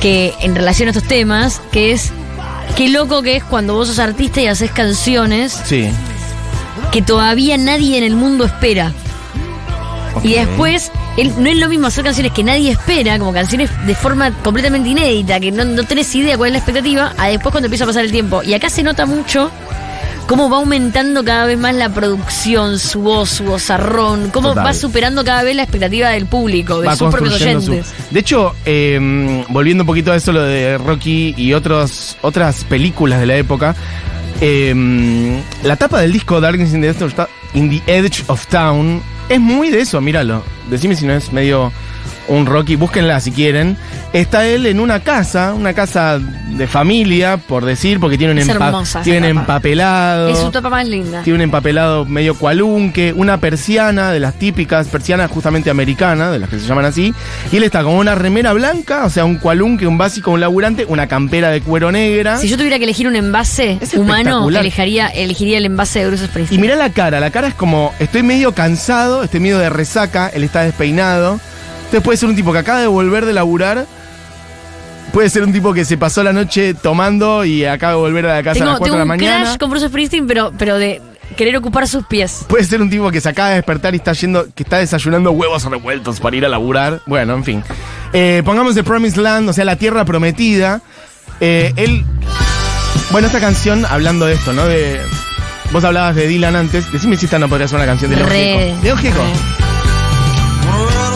que 0.00 0.32
en 0.40 0.54
relación 0.54 0.88
a 0.88 0.92
estos 0.92 1.08
temas, 1.08 1.60
que 1.72 1.90
es 1.92 2.12
qué 2.76 2.88
loco 2.88 3.22
que 3.22 3.36
es 3.36 3.44
cuando 3.44 3.74
vos 3.74 3.88
sos 3.88 3.98
artista 3.98 4.40
y 4.40 4.46
haces 4.46 4.70
canciones 4.70 5.60
Sí. 5.64 5.88
Que 6.92 7.02
todavía 7.02 7.56
nadie 7.58 7.98
en 7.98 8.04
el 8.04 8.14
mundo 8.16 8.44
espera. 8.44 8.92
Y 10.22 10.32
después, 10.34 10.90
él- 11.18 11.32
no 11.38 11.48
es 11.48 11.56
lo 11.56 11.68
mismo 11.68 11.86
hacer 11.88 12.02
canciones 12.04 12.32
que 12.32 12.42
nadie 12.42 12.70
espera, 12.72 13.18
como 13.18 13.32
canciones 13.32 13.70
de 13.86 13.94
forma 13.94 14.30
completamente 14.42 14.88
inédita, 14.88 15.38
que 15.40 15.52
no, 15.52 15.64
no 15.64 15.84
tenés 15.84 16.12
idea 16.14 16.36
cuál 16.36 16.48
es 16.48 16.52
la 16.54 16.58
expectativa, 16.58 17.12
a 17.18 17.28
después 17.28 17.52
cuando 17.52 17.66
empieza 17.66 17.84
a 17.84 17.86
pasar 17.88 18.04
el 18.04 18.12
tiempo. 18.12 18.42
Y 18.42 18.54
acá 18.54 18.70
se 18.70 18.82
nota 18.82 19.04
mucho 19.04 19.50
cómo 20.26 20.48
va 20.50 20.56
aumentando 20.56 21.22
cada 21.22 21.44
vez 21.46 21.58
más 21.58 21.74
la 21.74 21.90
producción, 21.90 22.78
su 22.80 23.02
voz, 23.02 23.28
su 23.30 23.44
vozarrón, 23.44 24.30
cómo 24.30 24.48
Total. 24.48 24.66
va 24.66 24.74
superando 24.74 25.22
cada 25.24 25.42
vez 25.44 25.54
la 25.54 25.62
expectativa 25.62 26.08
del 26.08 26.26
público, 26.26 26.80
de 26.80 26.88
va 26.88 26.96
sus 26.96 27.10
propios 27.14 27.36
su- 27.38 27.44
oyentes. 27.44 27.92
De 28.10 28.20
hecho, 28.20 28.52
eh, 28.64 29.44
volviendo 29.50 29.82
un 29.84 29.86
poquito 29.86 30.10
a 30.12 30.16
eso, 30.16 30.32
lo 30.32 30.42
de 30.42 30.78
Rocky 30.78 31.34
y 31.36 31.52
otros, 31.52 32.16
otras 32.22 32.64
películas 32.64 33.20
de 33.20 33.26
la 33.26 33.36
época, 33.36 33.76
eh, 34.40 35.42
la 35.62 35.76
tapa 35.76 36.00
del 36.00 36.12
disco 36.12 36.40
Darkness 36.40 36.72
in 36.74 36.80
the, 36.82 36.88
Edge 36.88 37.02
of 37.02 37.14
Ta- 37.14 37.28
in 37.54 37.70
the 37.70 37.82
Edge 37.86 38.24
of 38.28 38.46
Town 38.46 39.02
es 39.28 39.40
muy 39.40 39.70
de 39.70 39.80
eso, 39.80 40.00
míralo. 40.00 40.42
Decime 40.70 40.94
si 40.96 41.06
no 41.06 41.12
es 41.14 41.32
medio 41.32 41.72
un 42.28 42.46
Rocky, 42.46 42.76
búsquenla 42.76 43.20
si 43.20 43.30
quieren. 43.32 43.76
Está 44.12 44.46
él 44.46 44.66
en 44.66 44.80
una 44.80 45.00
casa, 45.00 45.52
una 45.54 45.74
casa 45.74 46.18
de 46.18 46.66
familia, 46.66 47.36
por 47.36 47.64
decir, 47.64 48.00
porque 48.00 48.16
tiene 48.16 48.32
un, 48.32 48.38
Es 48.38 48.48
empa- 48.48 48.66
hermosa 48.66 49.00
esa 49.00 49.02
tiene 49.02 49.30
un 49.32 49.38
tapa. 49.38 49.40
empapelado. 49.54 50.28
Es 50.28 50.38
su 50.38 50.50
tapa 50.50 50.70
más 50.70 50.86
linda. 50.88 51.22
Tiene 51.22 51.36
un 51.36 51.40
empapelado 51.42 52.04
medio 52.06 52.34
cualunque, 52.36 53.12
una 53.12 53.38
persiana 53.38 54.10
de 54.12 54.20
las 54.20 54.34
típicas 54.34 54.88
persianas 54.88 55.30
justamente 55.30 55.68
americanas, 55.70 56.32
de 56.32 56.38
las 56.38 56.48
que 56.48 56.58
se 56.58 56.66
llaman 56.66 56.86
así. 56.86 57.12
Y 57.52 57.56
él 57.58 57.62
está 57.64 57.82
con 57.82 57.94
una 57.94 58.14
remera 58.14 58.52
blanca, 58.54 59.04
o 59.04 59.10
sea, 59.10 59.24
un 59.24 59.36
cualunque, 59.36 59.86
un 59.86 59.98
básico, 59.98 60.30
un 60.30 60.40
laburante, 60.40 60.84
una 60.86 61.06
campera 61.08 61.50
de 61.50 61.60
cuero 61.60 61.92
negra. 61.92 62.38
Si 62.38 62.48
yo 62.48 62.56
tuviera 62.56 62.78
que 62.78 62.84
elegir 62.84 63.06
un 63.08 63.16
envase 63.16 63.78
Es 63.80 63.94
humano, 63.94 64.48
elegiría, 64.48 65.08
elegiría 65.08 65.58
el 65.58 65.66
envase 65.66 66.00
de 66.00 66.06
Bruce 66.08 66.24
Y 66.24 66.28
Springsteen. 66.28 66.60
mirá 66.60 66.76
la 66.76 66.90
cara, 66.90 67.20
la 67.20 67.30
cara 67.30 67.48
es 67.48 67.54
como, 67.54 67.92
estoy 67.98 68.22
medio 68.22 68.52
cansado, 68.52 69.22
estoy 69.22 69.40
medio 69.40 69.58
de 69.58 69.68
resaca, 69.68 70.28
él 70.32 70.42
está 70.44 70.62
despeinado. 70.62 71.38
Entonces 71.86 72.02
puede 72.02 72.16
ser 72.18 72.28
un 72.28 72.36
tipo 72.36 72.52
que 72.52 72.58
acaba 72.58 72.80
de 72.80 72.86
volver 72.86 73.24
de 73.24 73.32
laburar. 73.32 73.86
Puede 75.12 75.30
ser 75.30 75.44
un 75.44 75.52
tipo 75.52 75.72
que 75.72 75.84
se 75.84 75.96
pasó 75.96 76.22
la 76.22 76.32
noche 76.32 76.74
tomando 76.74 77.44
y 77.44 77.64
acaba 77.64 77.92
de 77.94 77.98
volver 77.98 78.26
a 78.26 78.34
la 78.34 78.42
casa 78.42 78.62
a 78.64 78.66
las 78.66 78.78
4 78.78 78.84
tengo 78.84 78.94
de 78.96 78.98
la 78.98 79.02
un 79.04 79.08
mañana. 79.08 79.44
crash 79.44 79.56
con 79.56 79.70
Bruce 79.70 79.88
Springsteen, 79.88 80.26
pero, 80.26 80.52
pero 80.58 80.76
de 80.78 81.00
querer 81.36 81.56
ocupar 81.56 81.88
sus 81.88 82.04
pies. 82.06 82.44
Puede 82.48 82.64
ser 82.64 82.82
un 82.82 82.90
tipo 82.90 83.10
que 83.10 83.20
se 83.20 83.28
acaba 83.28 83.50
de 83.50 83.54
despertar 83.56 83.94
y 83.94 83.98
está 83.98 84.12
yendo, 84.12 84.46
que 84.54 84.62
está 84.62 84.78
desayunando 84.78 85.30
huevos 85.30 85.64
revueltos 85.64 86.20
para 86.20 86.36
ir 86.36 86.44
a 86.44 86.48
laburar. 86.48 87.00
Bueno, 87.06 87.34
en 87.34 87.44
fin. 87.44 87.64
Eh, 88.12 88.42
pongamos 88.44 88.74
The 88.74 88.84
Promised 88.84 89.18
Land, 89.22 89.48
o 89.48 89.52
sea, 89.52 89.64
la 89.64 89.76
tierra 89.76 90.04
prometida. 90.04 90.82
Eh, 91.40 91.72
él. 91.76 92.04
Bueno, 93.10 93.28
esta 93.28 93.40
canción, 93.40 93.86
hablando 93.86 94.26
de 94.26 94.34
esto, 94.34 94.52
¿no? 94.52 94.66
De. 94.66 95.00
Vos 95.72 95.82
hablabas 95.84 96.14
de 96.16 96.26
Dylan 96.26 96.56
antes. 96.56 96.90
Decime 96.92 97.16
si 97.16 97.24
esta 97.26 97.38
no 97.38 97.48
podría 97.48 97.68
ser 97.68 97.76
una 97.76 97.86
canción 97.86 98.10
de 98.10 98.16
Re. 98.22 98.34
Gieco. 98.74 98.82
León 98.82 98.98
Gieco. 98.98 99.22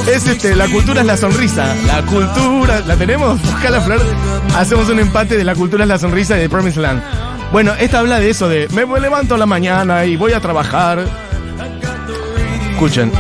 Es 0.09 0.27
este, 0.27 0.57
la 0.57 0.69
cultura 0.69 1.01
es 1.01 1.07
la 1.07 1.17
sonrisa. 1.17 1.75
La 1.87 2.03
cultura, 2.03 2.81
¿la 2.81 2.97
tenemos? 2.97 3.41
Buscala, 3.51 3.81
Flor. 3.81 4.01
Hacemos 4.57 4.89
un 4.89 4.99
empate 4.99 5.37
de 5.37 5.45
la 5.45 5.55
cultura 5.55 5.85
es 5.85 5.89
la 5.89 5.99
sonrisa 5.99 6.35
de 6.35 6.49
Promised 6.49 6.81
Land. 6.81 7.03
Bueno, 7.53 7.75
esta 7.79 7.99
habla 7.99 8.21
de 8.21 8.31
eso, 8.31 8.49
de 8.49 8.69
me 8.69 8.85
levanto 9.01 9.35
a 9.35 9.39
la 9.39 9.47
mañana 9.47 10.05
y 10.05 10.17
voy 10.17 10.33
a 10.33 10.41
trabajar. 10.41 11.05
Escuchen. 12.73 13.13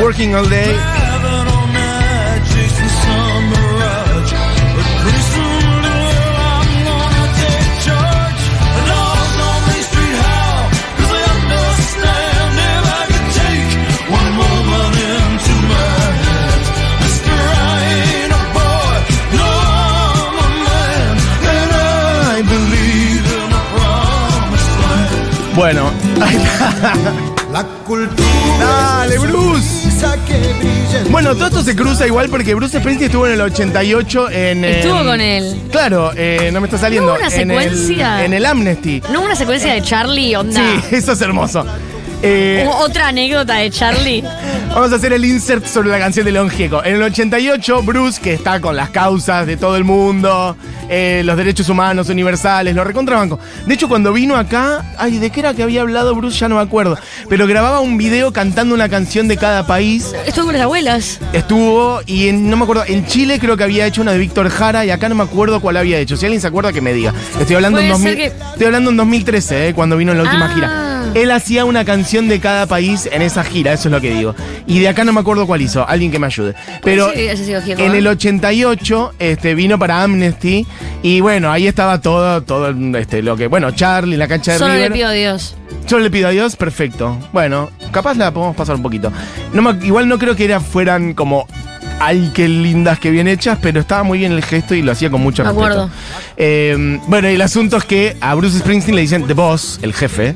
Working 0.00 0.34
all 0.34 0.48
day 0.48 0.93
Bueno. 25.54 25.90
La 27.52 27.62
cultura 27.86 28.16
Dale, 28.58 29.18
Bruce. 29.18 29.84
Bueno, 31.10 31.34
todo 31.34 31.46
esto 31.46 31.62
se 31.62 31.76
cruza 31.76 32.06
igual 32.06 32.28
porque 32.28 32.54
Bruce 32.54 32.78
Springsteen 32.78 33.06
estuvo 33.10 33.26
en 33.26 33.34
el 33.34 33.40
88 33.40 34.30
en... 34.30 34.64
Estuvo 34.64 35.04
con 35.04 35.20
él. 35.20 35.62
Claro, 35.70 36.10
eh, 36.16 36.50
no 36.52 36.60
me 36.60 36.66
está 36.66 36.78
saliendo. 36.78 37.06
¿No 37.12 37.12
hubo 37.18 37.26
una 37.26 37.34
en 37.36 37.50
el- 37.50 37.58
secuencia? 37.70 38.24
En 38.24 38.32
el, 38.32 38.44
Amnesty. 38.46 39.02
¿No 39.12 39.22
una 39.22 39.36
secuencia 39.36 39.72
de 39.72 39.82
Charlie? 39.82 40.34
Onda. 40.34 40.60
Sí, 40.60 40.84
eso 40.96 41.12
es 41.12 41.20
hermoso. 41.20 41.64
Eh, 42.26 42.66
Otra 42.80 43.08
anécdota 43.08 43.54
de 43.56 43.70
Charlie. 43.70 44.24
Vamos 44.74 44.92
a 44.92 44.96
hacer 44.96 45.12
el 45.12 45.24
insert 45.24 45.66
sobre 45.66 45.90
la 45.90 45.98
canción 45.98 46.24
de 46.24 46.32
León 46.32 46.48
Gieco. 46.48 46.82
En 46.82 46.94
el 46.96 47.02
88, 47.02 47.82
Bruce, 47.82 48.20
que 48.20 48.32
está 48.32 48.60
con 48.60 48.74
las 48.76 48.88
causas 48.90 49.46
de 49.46 49.56
todo 49.58 49.76
el 49.76 49.84
mundo, 49.84 50.56
eh, 50.88 51.22
los 51.24 51.36
derechos 51.36 51.68
humanos 51.68 52.08
universales, 52.08 52.74
lo 52.74 52.82
recontrabanco. 52.82 53.38
De 53.66 53.74
hecho, 53.74 53.88
cuando 53.88 54.12
vino 54.12 54.36
acá, 54.36 54.84
ay, 54.98 55.18
¿de 55.18 55.30
qué 55.30 55.40
era 55.40 55.54
que 55.54 55.62
había 55.62 55.82
hablado 55.82 56.14
Bruce? 56.14 56.38
Ya 56.38 56.48
no 56.48 56.56
me 56.56 56.62
acuerdo. 56.62 56.98
Pero 57.28 57.46
grababa 57.46 57.80
un 57.80 57.98
video 57.98 58.32
cantando 58.32 58.74
una 58.74 58.88
canción 58.88 59.28
de 59.28 59.36
cada 59.36 59.66
país. 59.66 60.12
Estuvo 60.26 60.46
con 60.46 60.54
las 60.54 60.62
abuelas. 60.62 61.20
Estuvo, 61.34 62.00
y 62.06 62.28
en, 62.28 62.48
no 62.50 62.56
me 62.56 62.62
acuerdo, 62.64 62.84
en 62.88 63.06
Chile 63.06 63.38
creo 63.38 63.56
que 63.58 63.64
había 63.64 63.86
hecho 63.86 64.00
una 64.02 64.12
de 64.12 64.18
Víctor 64.18 64.48
Jara 64.48 64.84
y 64.86 64.90
acá 64.90 65.08
no 65.10 65.14
me 65.14 65.22
acuerdo 65.24 65.60
cuál 65.60 65.76
había 65.76 65.98
hecho. 65.98 66.16
Si 66.16 66.24
alguien 66.24 66.40
se 66.40 66.46
acuerda, 66.48 66.72
que 66.72 66.80
me 66.80 66.94
diga. 66.94 67.12
Estoy 67.38 67.56
hablando, 67.56 67.78
en, 67.78 67.88
Puede 67.90 67.92
2000, 68.00 68.08
ser 68.08 68.18
que- 68.32 68.48
estoy 68.52 68.66
hablando 68.66 68.90
en 68.90 68.96
2013, 68.96 69.68
eh, 69.68 69.74
cuando 69.74 69.96
vino 69.96 70.10
en 70.12 70.18
la 70.18 70.24
última 70.24 70.46
Ah. 70.46 70.54
gira. 70.54 70.83
Él 71.14 71.30
hacía 71.30 71.64
una 71.64 71.84
canción 71.84 72.28
de 72.28 72.40
cada 72.40 72.66
país 72.66 73.08
en 73.10 73.22
esa 73.22 73.44
gira, 73.44 73.72
eso 73.72 73.88
es 73.88 73.92
lo 73.92 74.00
que 74.00 74.10
digo. 74.14 74.34
Y 74.66 74.80
de 74.80 74.88
acá 74.88 75.04
no 75.04 75.12
me 75.12 75.20
acuerdo 75.20 75.46
cuál 75.46 75.62
hizo, 75.62 75.88
alguien 75.88 76.10
que 76.10 76.18
me 76.18 76.26
ayude. 76.26 76.54
Pero 76.82 77.12
en 77.14 77.94
el 77.94 78.06
88 78.06 79.12
este, 79.18 79.54
vino 79.54 79.78
para 79.78 80.02
Amnesty 80.02 80.66
y 81.02 81.20
bueno, 81.20 81.52
ahí 81.52 81.66
estaba 81.66 82.00
todo, 82.00 82.42
todo 82.42 82.70
este, 82.98 83.22
lo 83.22 83.36
que. 83.36 83.46
Bueno, 83.46 83.70
Charlie, 83.70 84.16
la 84.16 84.26
cancha 84.28 84.52
de 84.52 84.58
Solo 84.58 84.74
River. 84.74 84.90
le 84.90 84.96
pido 84.96 85.08
a 85.08 85.12
Dios. 85.12 85.56
Yo 85.86 85.98
le 85.98 86.10
pido 86.10 86.28
a 86.28 86.30
Dios, 86.30 86.56
perfecto. 86.56 87.16
Bueno, 87.32 87.70
capaz 87.92 88.16
la 88.16 88.32
podemos 88.32 88.56
pasar 88.56 88.74
un 88.76 88.82
poquito. 88.82 89.12
No 89.52 89.62
me- 89.62 89.86
igual 89.86 90.08
no 90.08 90.18
creo 90.18 90.34
que 90.34 90.44
era, 90.44 90.60
fueran 90.60 91.14
como. 91.14 91.46
Ay, 92.00 92.32
qué 92.34 92.48
lindas, 92.48 92.98
qué 92.98 93.10
bien 93.10 93.28
hechas, 93.28 93.58
pero 93.62 93.80
estaba 93.80 94.02
muy 94.02 94.18
bien 94.18 94.32
el 94.32 94.42
gesto 94.42 94.74
y 94.74 94.82
lo 94.82 94.90
hacía 94.92 95.10
con 95.10 95.20
mucho 95.22 95.44
respeto. 95.44 95.64
acuerdo. 95.64 95.90
Eh, 96.36 96.98
bueno, 97.06 97.30
y 97.30 97.34
el 97.34 97.42
asunto 97.42 97.76
es 97.76 97.84
que 97.84 98.16
a 98.20 98.34
Bruce 98.34 98.58
Springsteen 98.58 98.96
le 98.96 99.02
dicen 99.02 99.26
The 99.28 99.34
Boss, 99.34 99.78
el 99.80 99.92
jefe. 99.94 100.34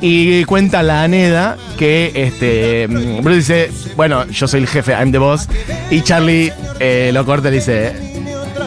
Y 0.00 0.44
cuenta 0.44 0.82
la 0.82 1.02
Aneda 1.02 1.56
que 1.76 2.12
este, 2.14 2.88
mm, 2.88 3.22
Bruce 3.22 3.36
dice, 3.36 3.70
bueno, 3.96 4.26
yo 4.28 4.48
soy 4.48 4.60
el 4.60 4.66
jefe, 4.66 4.92
I'm 4.92 5.12
the 5.12 5.18
boss. 5.18 5.48
Y 5.90 6.02
Charlie 6.02 6.52
eh, 6.78 7.10
lo 7.12 7.24
corta 7.26 7.48
y 7.48 7.52
dice, 7.52 7.94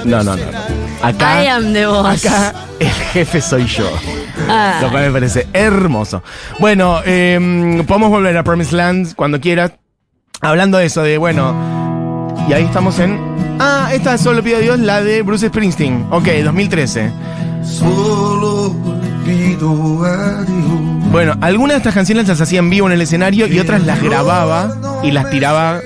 no, 0.05 0.23
no, 0.23 0.35
no. 0.35 0.43
Acá, 1.01 1.43
I 1.43 1.47
am 1.47 1.73
the 1.73 1.85
boss. 1.85 2.25
acá 2.25 2.53
el 2.79 2.89
jefe 2.89 3.41
soy 3.41 3.65
yo. 3.65 3.89
Ah. 4.47 4.79
Lo 4.81 4.89
cual 4.91 5.05
me 5.05 5.11
parece 5.11 5.47
hermoso. 5.53 6.23
Bueno, 6.59 6.99
eh, 7.05 7.83
podemos 7.87 8.09
volver 8.09 8.37
a 8.37 8.43
Promised 8.43 8.73
Land 8.73 9.15
cuando 9.15 9.39
quieras. 9.39 9.73
Hablando 10.41 10.77
de 10.77 10.85
eso, 10.85 11.03
de 11.03 11.17
bueno. 11.17 12.35
Y 12.47 12.53
ahí 12.53 12.63
estamos 12.63 12.99
en. 12.99 13.19
Ah, 13.59 13.89
esta 13.93 14.17
solo 14.17 14.43
pido 14.43 14.57
a 14.57 14.59
Dios, 14.59 14.79
la 14.79 15.01
de 15.01 15.21
Bruce 15.21 15.47
Springsteen. 15.47 16.07
Ok, 16.11 16.27
2013. 16.43 17.11
Solo. 17.63 19.02
Bueno, 21.11 21.35
algunas 21.41 21.75
de 21.75 21.77
estas 21.77 21.93
canciones 21.93 22.27
las 22.27 22.41
hacía 22.41 22.59
en 22.59 22.69
vivo 22.69 22.87
en 22.87 22.93
el 22.93 23.01
escenario 23.01 23.47
y 23.47 23.59
otras 23.59 23.85
las 23.85 24.01
grababa 24.01 25.01
y 25.03 25.11
las 25.11 25.29
tiraba 25.29 25.79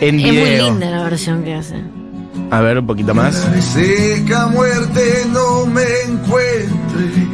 en 0.00 0.20
Es 0.20 0.22
muy 0.22 0.30
video. 0.32 0.70
linda 0.70 0.90
la 0.90 1.02
versión 1.04 1.44
que 1.44 1.54
hace. 1.54 1.76
A 2.50 2.60
ver, 2.60 2.78
un 2.78 2.86
poquito 2.86 3.14
más. 3.14 3.50
De 3.52 3.60
seca 3.60 4.46
muerte 4.46 5.26
no 5.32 5.66
me 5.66 5.82
encuentre. 6.06 7.26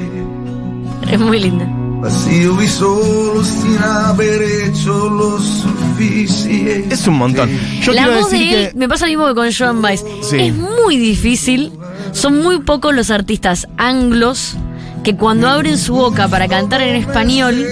Es 1.10 1.20
muy 1.20 1.38
linda. 1.38 1.66
Vacío 2.00 2.60
y 2.62 2.66
solo 2.66 3.42
sin 3.44 3.78
haber 3.78 4.42
hecho 4.42 5.08
lo 5.08 5.38
suficiente. 5.38 6.94
Es 6.94 7.06
un 7.06 7.14
montón. 7.14 7.48
Yo 7.80 7.92
la 7.92 8.08
voz 8.08 8.30
decir 8.30 8.50
de 8.50 8.64
él 8.64 8.72
que. 8.72 8.78
me 8.78 8.88
pasa 8.88 9.06
lo 9.06 9.10
mismo 9.10 9.26
que 9.28 9.34
con 9.34 9.52
Joan 9.52 9.80
Baez. 9.80 10.04
Sí. 10.22 10.36
Es 10.38 10.54
muy 10.54 10.98
difícil. 10.98 11.72
Son 12.12 12.42
muy 12.42 12.60
pocos 12.60 12.94
los 12.94 13.10
artistas 13.10 13.68
anglos 13.76 14.56
que 15.04 15.14
cuando 15.16 15.48
abren 15.48 15.78
su 15.78 15.94
boca 15.94 16.26
para 16.28 16.48
cantar 16.48 16.80
en 16.82 16.96
español 16.96 17.64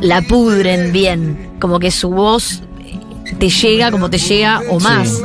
la 0.00 0.22
pudren 0.22 0.92
bien. 0.92 1.50
Como 1.60 1.78
que 1.78 1.90
su 1.90 2.10
voz 2.10 2.62
te 3.38 3.48
llega 3.48 3.90
como 3.90 4.10
te 4.10 4.18
llega 4.18 4.60
o 4.70 4.80
más. 4.80 5.20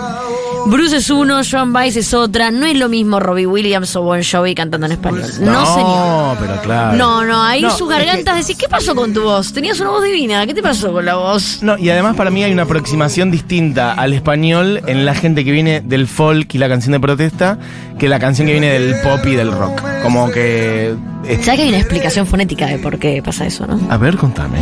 Bruce 0.66 0.98
es 0.98 1.10
uno, 1.10 1.40
Joan 1.50 1.72
Baez 1.72 1.96
es 1.96 2.14
otra. 2.14 2.52
No 2.52 2.66
es 2.66 2.78
lo 2.78 2.90
mismo 2.90 3.20
Robbie 3.20 3.48
Williams 3.48 3.96
o 3.96 4.02
Bon 4.04 4.22
Jovi 4.22 4.54
cantando 4.54 4.86
en 4.88 4.92
español. 4.92 5.24
No, 5.40 5.66
señor. 5.74 6.38
pero 6.40 6.62
claro. 6.62 6.98
No, 6.98 7.24
no, 7.26 7.42
ahí 7.42 7.62
No, 7.62 7.72
sus 7.72 7.90
es 7.90 7.98
que- 7.98 8.06
gargantas 8.06 8.36
decís, 8.46 8.58
¿qué 8.58 8.68
pasó 8.68 8.94
con 8.94 9.14
tu 9.14 9.24
voz? 9.24 9.54
Tenías 9.54 9.80
una 9.80 9.92
voz 9.92 10.04
divina, 10.04 10.46
¿qué 10.46 10.54
te 10.54 10.62
pasó 10.62 10.92
con 10.92 11.06
la 11.06 11.16
voz? 11.16 11.60
No, 11.64 11.78
y 11.78 11.90
además 11.90 12.16
para 12.18 12.30
mí 12.30 12.44
hay 12.44 12.52
una 12.52 12.64
aproximación 12.64 13.32
distinta 13.32 13.94
al 13.94 14.12
español 14.14 14.82
en 14.86 15.06
la 15.06 15.16
gente 15.16 15.46
que 15.46 15.52
viene 15.52 15.80
del 15.82 16.08
folk 16.08 16.54
y 16.54 16.58
la 16.58 16.68
canción 16.68 16.92
de 16.92 17.00
protesta 17.00 17.58
que 17.98 18.10
la 18.10 18.20
canción 18.20 18.46
que 18.48 18.52
viene 18.54 18.68
del 18.80 18.96
pop 19.02 19.26
y 19.26 19.36
del 19.36 19.52
rock. 19.54 19.82
Como 20.04 20.30
que... 20.30 20.94
¿Sabes 21.24 21.46
que 21.46 21.62
hay 21.62 21.70
una 21.70 21.80
explicación 21.80 22.26
fonética 22.26 22.68
de 22.68 22.80
por 22.80 22.98
qué 22.98 23.22
pasa 23.24 23.46
eso, 23.46 23.68
no? 23.68 23.80
A 23.92 23.98
ver, 23.98 24.18
contame. 24.18 24.60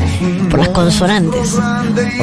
Por 0.49 0.59
las 0.59 0.69
consonantes. 0.69 1.57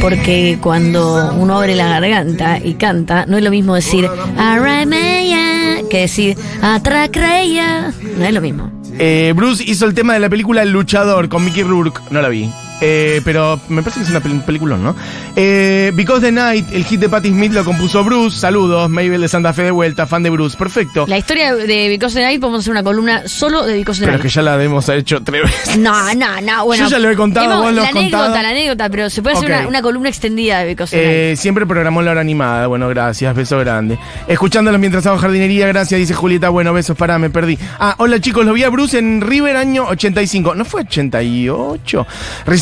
Porque 0.00 0.58
cuando 0.60 1.34
uno 1.34 1.56
abre 1.56 1.74
la 1.74 1.88
garganta 1.88 2.58
y 2.58 2.74
canta, 2.74 3.26
no 3.26 3.36
es 3.36 3.44
lo 3.44 3.50
mismo 3.50 3.74
decir 3.74 4.08
Arameya 4.36 5.82
que 5.88 6.00
decir 6.00 6.36
Atracreya. 6.62 7.92
No 8.18 8.24
es 8.24 8.34
lo 8.34 8.40
mismo. 8.40 8.70
Eh, 8.98 9.32
Bruce 9.34 9.64
hizo 9.66 9.86
el 9.86 9.94
tema 9.94 10.14
de 10.14 10.20
la 10.20 10.28
película 10.28 10.62
El 10.62 10.70
Luchador 10.70 11.28
con 11.28 11.44
Mickey 11.44 11.62
Rourke. 11.62 12.00
No 12.10 12.20
la 12.22 12.28
vi. 12.28 12.50
Eh, 12.80 13.20
pero 13.24 13.60
me 13.68 13.82
parece 13.82 14.00
que 14.00 14.04
es 14.04 14.10
una 14.10 14.20
pel- 14.22 14.42
película, 14.42 14.76
¿no? 14.76 14.94
Eh, 15.36 15.92
Because 15.94 16.20
the 16.20 16.32
Night, 16.32 16.66
el 16.72 16.84
hit 16.84 17.00
de 17.00 17.08
Patti 17.08 17.28
Smith 17.28 17.52
lo 17.52 17.64
compuso 17.64 18.02
Bruce. 18.04 18.38
Saludos, 18.38 18.90
Mabel 18.90 19.20
de 19.20 19.28
Santa 19.28 19.52
Fe 19.52 19.62
de 19.62 19.70
vuelta, 19.70 20.06
fan 20.06 20.22
de 20.22 20.30
Bruce. 20.30 20.56
Perfecto. 20.56 21.06
La 21.06 21.16
historia 21.18 21.54
de 21.54 21.88
Because 21.88 22.14
the 22.14 22.22
Night 22.22 22.40
podemos 22.40 22.60
hacer 22.60 22.72
una 22.72 22.82
columna 22.82 23.22
solo 23.26 23.64
de 23.64 23.74
Because 23.76 24.00
the 24.00 24.06
Pero 24.06 24.18
Night. 24.18 24.22
que 24.22 24.28
ya 24.28 24.42
la 24.42 24.62
hemos 24.62 24.88
hecho 24.88 25.22
tres 25.22 25.42
veces. 25.44 25.78
No, 25.78 26.14
no, 26.14 26.40
no, 26.42 26.64
bueno. 26.66 26.84
Yo 26.84 26.90
ya 26.90 26.98
lo 26.98 27.10
he 27.10 27.16
contado, 27.16 27.46
hemos- 27.46 27.62
vos 27.62 27.72
lo 27.72 27.80
La 27.82 27.88
has 27.88 27.94
anécdota, 27.96 28.24
contado. 28.24 28.42
la 28.42 28.48
anécdota, 28.50 28.88
pero 28.90 29.08
se 29.10 29.22
puede 29.22 29.36
hacer 29.36 29.50
una, 29.50 29.68
una 29.68 29.82
columna 29.82 30.08
extendida 30.08 30.58
de 30.60 30.66
Because 30.66 30.90
the 30.96 31.02
Night. 31.02 31.08
Eh, 31.16 31.36
siempre 31.36 31.66
programó 31.66 32.02
la 32.02 32.10
hora 32.10 32.20
animada. 32.20 32.66
Bueno, 32.66 32.88
gracias, 32.88 33.34
beso 33.34 33.58
grande. 33.60 33.98
Escuchándolo 34.28 34.78
mientras 34.78 35.06
hago 35.06 35.18
jardinería, 35.18 35.66
gracias, 35.68 35.98
dice 35.98 36.14
Julieta. 36.14 36.48
Bueno, 36.48 36.72
besos, 36.72 36.96
pará, 36.96 37.18
me 37.18 37.30
perdí. 37.30 37.58
Ah, 37.78 37.94
hola 37.98 38.20
chicos, 38.20 38.44
lo 38.44 38.52
vi 38.52 38.64
a 38.64 38.68
Bruce 38.68 38.98
en 38.98 39.20
River 39.20 39.56
año 39.56 39.84
85. 39.88 40.54
¿No 40.54 40.64
fue 40.64 40.82
88? 40.82 42.06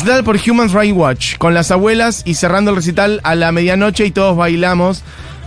Recital 0.03 0.25
por 0.25 0.37
Human 0.49 0.69
Rights 0.69 0.97
Watch, 0.97 1.37
con 1.37 1.53
las 1.53 1.71
abuelas 1.71 2.23
y 2.25 2.33
cerrando 2.33 2.71
el 2.71 2.75
recital 2.75 3.21
a 3.23 3.35
la 3.35 3.53
medianoche 3.53 4.05
y 4.05 4.11
todos 4.11 4.35
bailamos. 4.35 5.01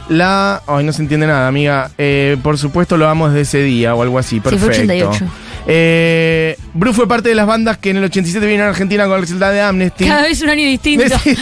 La. 0.09 0.63
Ay, 0.67 0.83
no 0.83 0.95
se 0.95 1.03
entiende 1.03 1.27
nada, 1.27 1.47
amiga. 1.47 1.91
Eh, 1.99 2.39
por 2.43 2.57
supuesto, 2.57 2.97
lo 2.97 3.05
vamos 3.05 3.35
desde 3.35 3.43
ese 3.43 3.63
día 3.63 3.95
o 3.95 4.01
algo 4.01 4.19
así. 4.19 4.41
fue 4.41 4.53
Perfecto. 4.53 5.11
88. 5.11 5.25
Eh, 5.67 6.57
Bruce 6.73 6.97
fue 6.97 7.07
parte 7.07 7.29
de 7.29 7.35
las 7.35 7.47
bandas 7.47 7.77
que 7.77 7.91
en 7.91 7.99
el 7.99 8.05
87 8.05 8.47
vinieron 8.47 8.69
a 8.69 8.71
Argentina 8.71 9.05
con 9.05 9.17
el 9.17 9.21
recital 9.21 9.53
de 9.53 9.61
Amnesty. 9.61 10.07
Cada 10.07 10.23
vez 10.23 10.41
un 10.41 10.49
año 10.49 10.67
distinto. 10.67 11.05
Sí, 11.23 11.37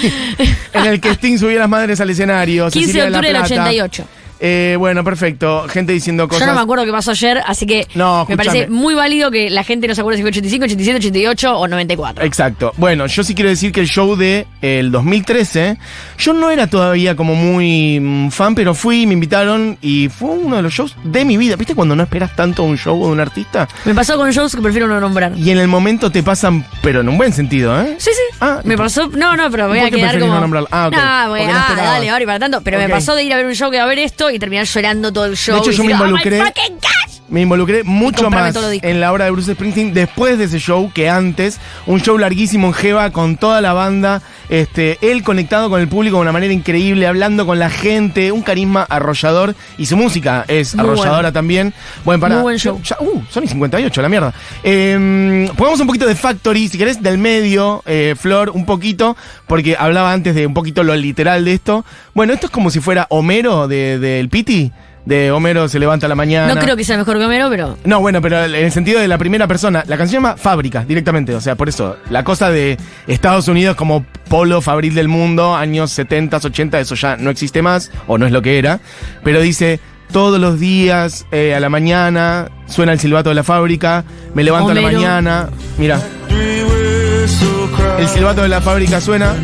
en 0.72 0.86
el 0.86 1.00
que 1.00 1.10
Sting 1.10 1.38
subía 1.38 1.60
las 1.60 1.68
madres 1.68 2.00
al 2.00 2.10
escenario. 2.10 2.68
15 2.68 2.92
de 2.92 3.02
octubre 3.04 3.28
del 3.28 3.36
Plata. 3.36 3.54
88. 3.54 4.08
Eh, 4.40 4.76
bueno, 4.78 5.04
perfecto. 5.04 5.66
Gente 5.68 5.92
diciendo 5.92 6.28
cosas. 6.28 6.40
Yo 6.40 6.46
no 6.46 6.54
me 6.54 6.60
acuerdo 6.62 6.84
qué 6.84 6.90
pasó 6.92 7.12
ayer, 7.12 7.40
así 7.46 7.66
que 7.66 7.86
No, 7.94 8.26
me 8.28 8.36
parece 8.36 8.68
muy 8.68 8.94
válido 8.94 9.30
que 9.30 9.48
la 9.50 9.64
gente 9.64 9.86
no 9.88 9.94
se 9.94 10.00
acuerde 10.00 10.18
si 10.18 10.22
fue 10.22 10.30
85, 10.30 10.64
87, 10.64 10.96
88 10.98 11.58
o 11.58 11.68
94. 11.68 12.24
Exacto. 12.24 12.72
Bueno, 12.76 13.06
yo 13.06 13.22
sí 13.24 13.34
quiero 13.34 13.50
decir 13.50 13.72
que 13.72 13.80
el 13.80 13.88
show 13.88 14.16
de 14.16 14.46
el 14.62 14.90
2013, 14.90 15.78
yo 16.18 16.32
no 16.32 16.50
era 16.50 16.66
todavía 16.66 17.16
como 17.16 17.34
muy 17.34 18.00
mm, 18.00 18.30
fan, 18.30 18.54
pero 18.54 18.74
fui, 18.74 19.06
me 19.06 19.14
invitaron 19.14 19.78
y 19.80 20.08
fue 20.08 20.30
uno 20.30 20.56
de 20.56 20.62
los 20.62 20.72
shows 20.72 20.96
de 21.04 21.24
mi 21.24 21.36
vida. 21.36 21.56
¿Viste 21.56 21.74
cuando 21.74 21.94
no 21.96 22.02
esperas 22.02 22.34
tanto 22.36 22.62
un 22.64 22.76
show 22.76 22.98
de 23.06 23.12
un 23.12 23.20
artista? 23.20 23.68
Me 23.84 23.94
pasó 23.94 24.16
con 24.16 24.30
shows 24.30 24.54
que 24.54 24.62
prefiero 24.62 24.86
no 24.88 25.00
nombrar. 25.00 25.32
Y 25.36 25.50
en 25.50 25.58
el 25.58 25.68
momento 25.68 26.10
te 26.10 26.22
pasan, 26.22 26.66
pero 26.82 27.00
en 27.00 27.08
un 27.08 27.16
buen 27.16 27.32
sentido, 27.32 27.80
¿eh? 27.80 27.96
Sí, 27.98 28.10
sí. 28.12 28.36
Ah, 28.40 28.60
me 28.64 28.76
pasó. 28.76 29.08
No, 29.08 29.36
no, 29.36 29.50
pero 29.50 29.68
voy 29.68 29.78
¿Por 29.78 29.88
a 29.88 29.90
quedar 29.90 30.18
como. 30.18 30.34
no? 30.40 30.66
Ah, 30.70 30.88
ok. 30.88 30.94
No, 30.94 31.28
Porque 31.28 31.44
voy- 31.44 31.52
no 31.52 31.58
ah, 31.58 31.66
esperabas. 31.68 31.92
dale, 31.94 32.10
ahora 32.10 32.22
y 32.22 32.26
para 32.26 32.38
tanto. 32.38 32.60
Pero 32.62 32.78
me 32.78 32.88
pasó 32.88 33.14
de 33.14 33.22
ir 33.24 33.32
a 33.32 33.36
ver 33.36 33.46
un 33.46 33.54
show 33.54 33.70
que 33.70 33.78
a 33.78 33.86
ver 33.86 33.98
esto 33.98 34.23
y 34.30 34.38
terminar 34.38 34.66
llorando 34.66 35.12
todo 35.12 35.26
el 35.26 35.36
show. 35.36 35.54
De 35.54 35.60
hecho, 35.60 35.70
y 35.70 35.74
yo 35.76 35.84
me 35.84 35.92
decir, 35.92 36.04
"Oh, 36.06 36.10
my 36.10 36.20
involucré- 36.20 36.44
fucking 36.46 36.74
gosh". 36.76 37.13
Me 37.26 37.40
involucré 37.40 37.84
mucho 37.84 38.28
más 38.30 38.54
en 38.82 39.00
la 39.00 39.10
obra 39.10 39.24
de 39.24 39.30
Bruce 39.30 39.54
Springsteen 39.54 39.94
después 39.94 40.36
de 40.36 40.44
ese 40.44 40.58
show 40.60 40.92
que 40.94 41.08
antes. 41.08 41.58
Un 41.86 42.00
show 42.00 42.18
larguísimo 42.18 42.66
en 42.68 42.74
Jeva 42.74 43.10
con 43.10 43.36
toda 43.38 43.62
la 43.62 43.72
banda. 43.72 44.20
Este, 44.50 44.98
él 45.00 45.22
conectado 45.22 45.70
con 45.70 45.80
el 45.80 45.88
público 45.88 46.16
de 46.16 46.22
una 46.22 46.32
manera 46.32 46.52
increíble, 46.52 47.06
hablando 47.06 47.46
con 47.46 47.58
la 47.58 47.70
gente, 47.70 48.30
un 48.30 48.42
carisma 48.42 48.82
arrollador. 48.88 49.54
Y 49.78 49.86
su 49.86 49.96
música 49.96 50.44
es 50.48 50.74
Muy 50.76 50.84
arrolladora 50.84 51.16
bueno. 51.22 51.32
también. 51.32 51.74
Bueno, 52.04 52.20
para. 52.20 52.34
Muy 52.34 52.42
buen 52.42 52.58
show. 52.58 52.78
ya- 52.84 52.98
uh, 53.00 53.22
son 53.30 53.42
y 53.44 53.48
58, 53.48 54.02
la 54.02 54.08
mierda. 54.10 54.34
Eh, 54.62 55.48
pongamos 55.56 55.80
un 55.80 55.86
poquito 55.86 56.06
de 56.06 56.14
Factory, 56.14 56.68
si 56.68 56.76
querés, 56.76 57.02
del 57.02 57.16
medio, 57.16 57.82
eh, 57.86 58.14
Flor, 58.18 58.50
un 58.50 58.66
poquito, 58.66 59.16
porque 59.46 59.76
hablaba 59.78 60.12
antes 60.12 60.34
de 60.34 60.46
un 60.46 60.52
poquito 60.54 60.82
lo 60.84 60.94
literal 60.94 61.46
de 61.46 61.54
esto. 61.54 61.86
Bueno, 62.12 62.34
esto 62.34 62.46
es 62.46 62.52
como 62.52 62.70
si 62.70 62.80
fuera 62.80 63.06
Homero 63.08 63.66
de- 63.66 63.98
del 63.98 64.28
Piti. 64.28 64.72
De 65.04 65.30
Homero 65.30 65.68
se 65.68 65.78
levanta 65.78 66.06
a 66.06 66.08
la 66.08 66.14
mañana. 66.14 66.54
No 66.54 66.60
creo 66.60 66.76
que 66.76 66.84
sea 66.84 66.96
mejor 66.96 67.18
que 67.18 67.24
Homero, 67.24 67.50
pero. 67.50 67.76
No, 67.84 68.00
bueno, 68.00 68.22
pero 68.22 68.44
en 68.44 68.54
el 68.54 68.72
sentido 68.72 69.00
de 69.00 69.08
la 69.08 69.18
primera 69.18 69.46
persona, 69.46 69.84
la 69.86 69.96
canción 69.96 70.08
se 70.08 70.16
llama 70.16 70.36
Fábrica, 70.36 70.84
directamente. 70.86 71.34
O 71.34 71.40
sea, 71.40 71.56
por 71.56 71.68
eso, 71.68 71.96
la 72.10 72.24
cosa 72.24 72.50
de 72.50 72.78
Estados 73.06 73.48
Unidos 73.48 73.76
como 73.76 74.04
polo 74.28 74.62
fabril 74.62 74.94
del 74.94 75.08
mundo, 75.08 75.54
años 75.54 75.90
70, 75.92 76.38
80, 76.38 76.80
eso 76.80 76.94
ya 76.94 77.16
no 77.16 77.30
existe 77.30 77.60
más, 77.62 77.90
o 78.06 78.16
no 78.16 78.26
es 78.26 78.32
lo 78.32 78.40
que 78.42 78.58
era. 78.58 78.80
Pero 79.22 79.40
dice, 79.40 79.80
todos 80.10 80.40
los 80.40 80.58
días, 80.60 81.26
eh, 81.32 81.54
a 81.54 81.60
la 81.60 81.68
mañana, 81.68 82.48
suena 82.66 82.92
el 82.92 83.00
silbato 83.00 83.28
de 83.28 83.34
la 83.34 83.44
fábrica, 83.44 84.04
me 84.34 84.44
levanto 84.44 84.70
a 84.70 84.74
la 84.74 84.80
mañana, 84.80 85.48
mira, 85.76 86.00
el 87.98 88.08
silbato 88.08 88.42
de 88.42 88.48
la 88.48 88.60
fábrica 88.60 89.00
suena. 89.00 89.34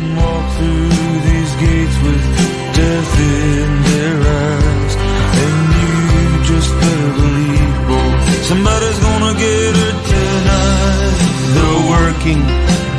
Somebody's 8.51 8.99
gonna 8.99 9.33
get 9.39 9.75
her 9.81 9.93
tonight. 10.11 11.17
The 11.57 11.69
working, 11.93 12.41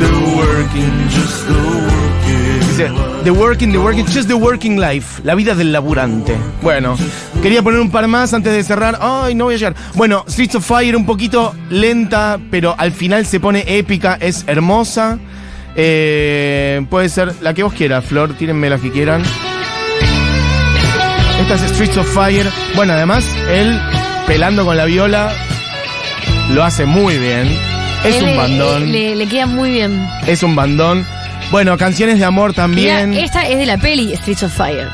the 0.02 0.10
working, 0.40 0.94
just 1.10 1.46
the 1.46 1.60
working. 1.88 2.60
Dice, 2.78 3.24
The 3.24 3.30
working, 3.30 3.72
the 3.72 3.78
working, 3.78 4.06
just 4.06 4.28
the 4.28 4.36
working 4.36 4.78
life. 4.78 5.20
La 5.24 5.34
vida 5.34 5.54
del 5.54 5.70
laburante. 5.70 6.36
Bueno, 6.62 6.96
quería 7.42 7.62
poner 7.62 7.80
un 7.80 7.90
par 7.90 8.08
más 8.08 8.32
antes 8.32 8.52
de 8.52 8.64
cerrar. 8.64 8.98
Ay, 9.00 9.34
no 9.34 9.44
voy 9.44 9.54
a 9.54 9.58
llegar. 9.58 9.74
Bueno, 9.94 10.24
Streets 10.26 10.54
of 10.54 10.64
Fire 10.66 10.96
un 10.96 11.04
poquito 11.04 11.54
lenta, 11.68 12.38
pero 12.50 12.74
al 12.78 12.92
final 12.92 13.26
se 13.26 13.38
pone 13.38 13.64
épica, 13.66 14.16
es 14.20 14.44
hermosa. 14.46 15.18
Eh, 15.76 16.84
puede 16.88 17.08
ser 17.10 17.34
la 17.42 17.52
que 17.52 17.62
vos 17.62 17.74
quieras, 17.74 18.04
Flor, 18.04 18.34
tírenme 18.34 18.70
las 18.70 18.80
que 18.80 18.90
quieran. 18.90 19.22
Esta 21.40 21.54
es 21.56 21.72
Streets 21.72 21.98
of 21.98 22.08
Fire. 22.14 22.46
Bueno, 22.74 22.94
además, 22.94 23.24
él 23.50 23.78
pelando 24.26 24.64
con 24.64 24.76
la 24.76 24.84
viola 24.84 25.32
lo 26.50 26.62
hace 26.64 26.84
muy 26.84 27.18
bien. 27.18 27.48
Es 28.04 28.16
Él 28.16 28.22
un 28.24 28.30
le- 28.30 28.36
bandón. 28.36 28.92
Le, 28.92 29.14
le 29.16 29.26
queda 29.26 29.46
muy 29.46 29.70
bien. 29.70 30.06
Es 30.26 30.42
un 30.42 30.54
bandón. 30.56 31.04
Bueno, 31.50 31.76
canciones 31.76 32.18
de 32.18 32.24
amor 32.24 32.52
también. 32.54 33.10
Mira, 33.10 33.22
esta 33.24 33.46
es 33.46 33.58
de 33.58 33.66
la 33.66 33.76
peli 33.78 34.14
Streets 34.16 34.42
of 34.44 34.52
Fire. 34.56 34.88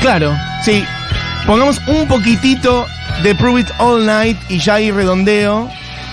Claro, 0.00 0.36
sí. 0.64 0.84
Pongamos 1.46 1.80
un 1.86 2.06
poquitito 2.06 2.86
de 3.22 3.34
Prove 3.34 3.62
It 3.62 3.68
All 3.78 4.04
Night 4.04 4.36
y 4.48 4.58
ya 4.58 4.74
ahí 4.74 4.90
redondeo, 4.90 5.68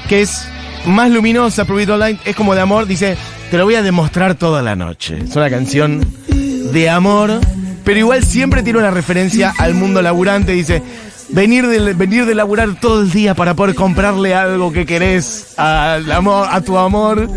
que 0.08 0.22
es 0.22 0.48
más 0.86 1.10
luminosa, 1.12 1.66
Prove 1.66 1.84
It 1.84 1.90
All 1.90 2.00
Night, 2.00 2.20
es 2.26 2.36
como 2.36 2.56
de 2.56 2.62
amor, 2.62 2.86
dice, 2.88 3.18
te 3.52 3.58
lo 3.58 3.66
voy 3.66 3.76
a 3.76 3.82
demostrar 3.82 4.36
toda 4.36 4.62
la 4.62 4.76
noche. 4.76 5.18
Es 5.28 5.36
una 5.36 5.50
canción 5.50 6.02
de 6.28 6.90
amor, 6.90 7.40
pero 7.84 8.00
igual 8.00 8.24
siempre 8.24 8.64
tiene 8.64 8.80
una 8.80 8.92
referencia 8.92 9.54
al 9.58 9.74
mundo 9.74 10.02
laburante, 10.02 10.54
dice, 10.54 10.82
venir 11.30 11.68
de, 11.68 11.94
venir 11.94 12.26
de 12.26 12.36
laburar 12.36 12.76
todo 12.80 13.02
el 13.02 13.12
día 13.12 13.34
para 13.36 13.54
poder 13.54 13.76
comprarle 13.76 14.34
algo 14.36 14.72
que 14.72 14.86
querés 14.86 15.54
al 15.58 16.12
amor, 16.12 16.48
a 16.50 16.62
tu 16.62 16.78
amor. 16.78 17.30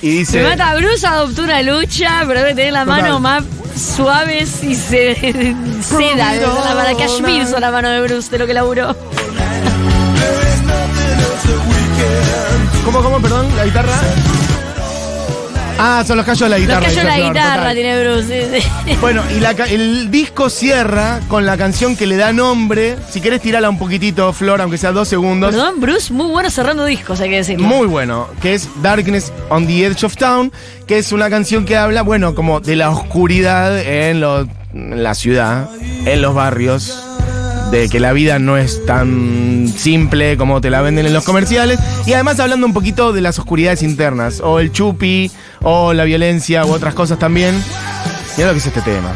Y 0.00 0.10
dice, 0.18 0.42
mata 0.42 0.74
Bruce, 0.76 1.06
adoptó 1.06 1.42
una 1.42 1.62
lucha, 1.62 2.24
pero 2.26 2.40
debe 2.40 2.54
tener 2.54 2.72
la 2.72 2.84
Total. 2.84 3.02
mano 3.02 3.20
más 3.20 3.44
suaves 3.76 4.62
y 4.64 4.74
se, 4.74 5.14
seda. 5.80 6.34
La 6.34 6.74
mano 6.74 6.98
Kashmir 6.98 7.46
son 7.46 7.60
la 7.60 7.70
mano 7.70 7.88
de 7.88 8.00
Bruce, 8.02 8.30
de 8.30 8.38
lo 8.38 8.46
que 8.46 8.54
laburó. 8.54 8.96
¿cómo, 12.84 13.02
cómo, 13.02 13.20
perdón? 13.20 13.46
¿La 13.56 13.64
guitarra? 13.64 13.92
Ah, 15.84 16.04
son 16.06 16.16
los 16.16 16.24
callos 16.26 16.40
de 16.40 16.48
la 16.48 16.56
Los 16.58 16.66
guitarra. 16.66 16.80
cayó 16.86 16.94
dice 16.94 17.04
la 17.08 17.14
Flor, 17.14 17.28
guitarra, 17.32 17.56
total. 17.56 17.74
tiene 17.74 18.02
Bruce. 18.04 18.50
sí, 18.60 18.62
sí. 18.86 18.96
Bueno, 19.00 19.22
y 19.36 19.40
la 19.40 19.50
el 19.50 20.10
disco 20.10 20.48
cierra 20.48 21.20
con 21.28 21.44
la 21.44 21.56
canción 21.56 21.96
que 21.96 22.06
le 22.06 22.16
da 22.16 22.32
nombre. 22.32 22.96
Si 23.10 23.20
querés 23.20 23.40
tirarla 23.40 23.68
un 23.68 23.78
poquitito, 23.78 24.32
Flor, 24.32 24.60
aunque 24.60 24.78
sea 24.78 24.92
dos 24.92 25.08
segundos. 25.08 25.50
Perdón, 25.54 25.80
Bruce, 25.80 26.12
muy 26.12 26.26
bueno 26.26 26.50
cerrando 26.50 26.84
discos, 26.84 27.20
hay 27.20 27.30
que 27.30 27.36
decirlo. 27.36 27.66
Muy 27.66 27.86
bueno, 27.86 28.28
que 28.40 28.54
es 28.54 28.68
Darkness 28.82 29.32
on 29.48 29.66
the 29.66 29.86
Edge 29.86 30.04
of 30.04 30.16
Town, 30.16 30.52
que 30.86 30.98
es 30.98 31.10
una 31.12 31.28
canción 31.30 31.64
que 31.64 31.76
habla, 31.76 32.02
bueno, 32.02 32.34
como 32.34 32.60
de 32.60 32.76
la 32.76 32.90
oscuridad 32.90 33.78
en, 33.80 34.20
lo- 34.20 34.46
en 34.74 35.02
la 35.02 35.14
ciudad, 35.14 35.68
en 36.06 36.22
los 36.22 36.34
barrios, 36.34 36.96
de 37.72 37.88
que 37.88 37.98
la 37.98 38.12
vida 38.12 38.38
no 38.38 38.58
es 38.58 38.84
tan 38.84 39.66
simple 39.74 40.36
como 40.36 40.60
te 40.60 40.68
la 40.68 40.82
venden 40.82 41.06
en 41.06 41.14
los 41.14 41.24
comerciales, 41.24 41.80
y 42.06 42.12
además 42.12 42.38
hablando 42.38 42.66
un 42.66 42.74
poquito 42.74 43.14
de 43.14 43.22
las 43.22 43.38
oscuridades 43.38 43.82
internas, 43.82 44.40
o 44.40 44.60
el 44.60 44.70
chupi, 44.72 45.30
o 45.62 45.94
la 45.94 46.04
violencia, 46.04 46.66
u 46.66 46.70
otras 46.70 46.92
cosas 46.92 47.18
también. 47.18 47.54
Mira 48.36 48.48
lo 48.48 48.52
que 48.52 48.58
es 48.58 48.66
este 48.66 48.82
tema. 48.82 49.12